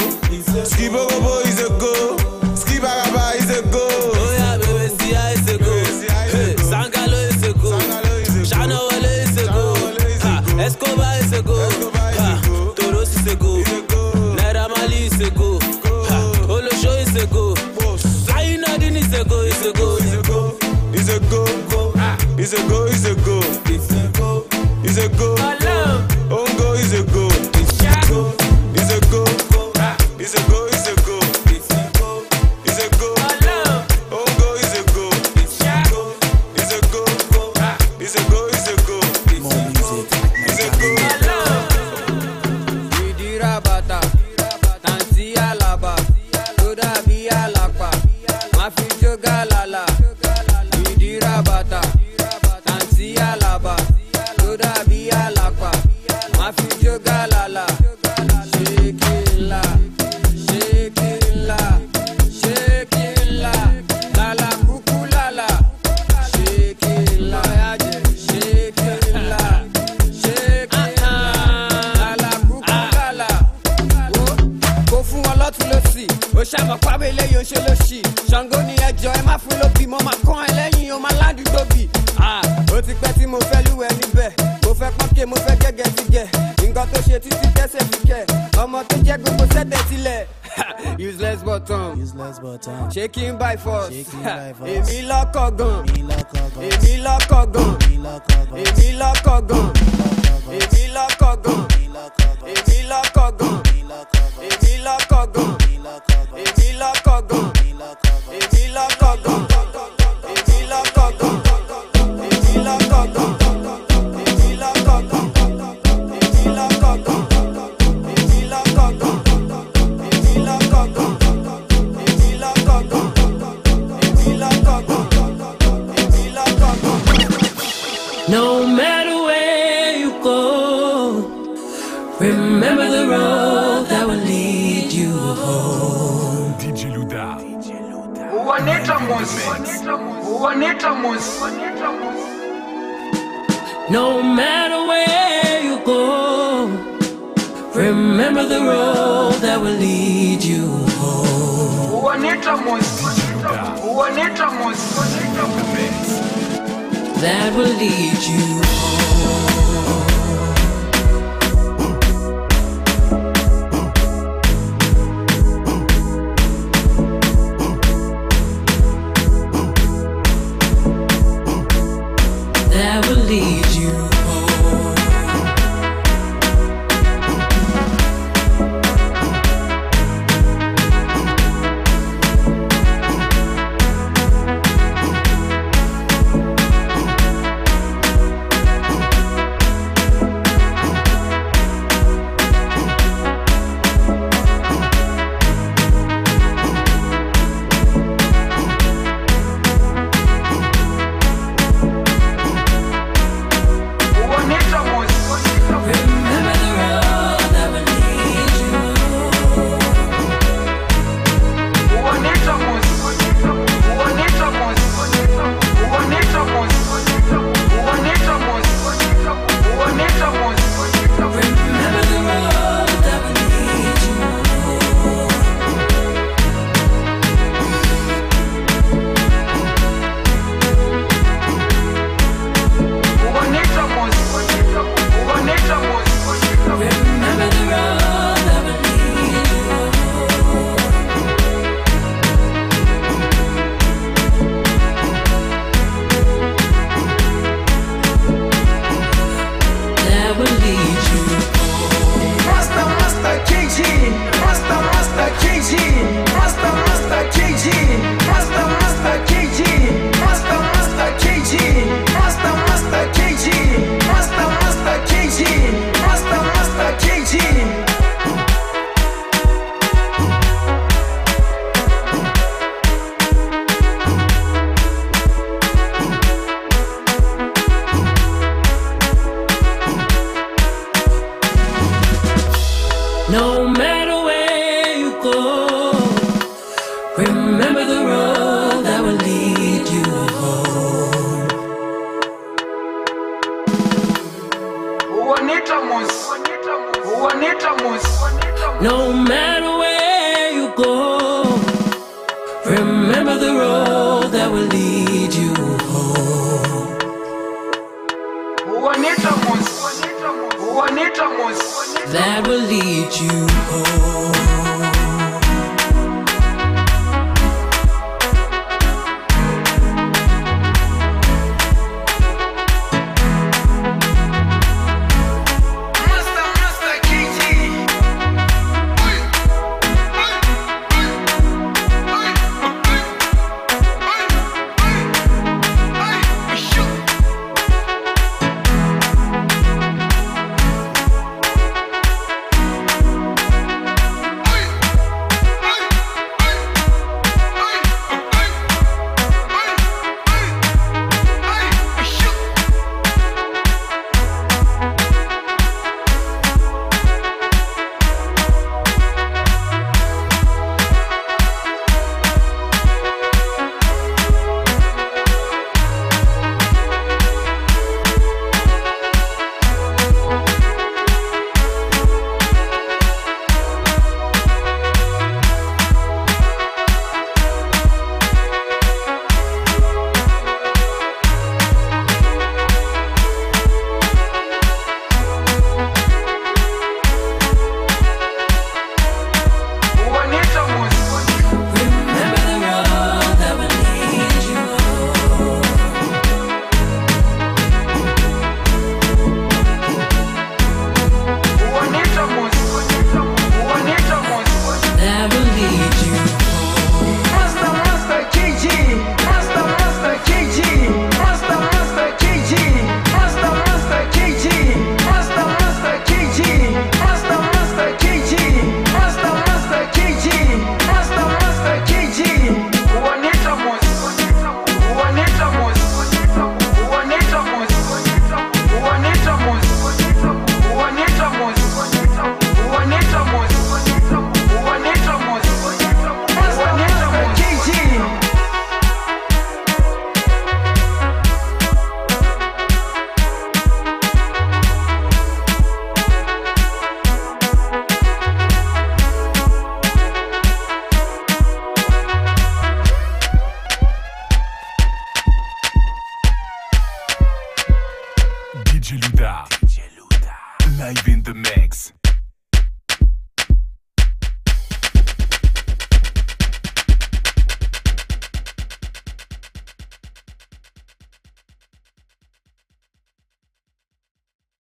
[0.63, 2.15] Skiborobo is a go.
[2.55, 3.85] Skibaraba is a go.
[4.23, 5.75] Oya bebe siya is a go.
[6.63, 7.77] Sangalo is a go.
[8.49, 10.61] Shanowale is a go.
[10.61, 11.94] Escobar is a go.
[22.47, 23.39] It's a go, it's a go.
[23.73, 24.45] It's a go.
[24.83, 25.54] It's a go.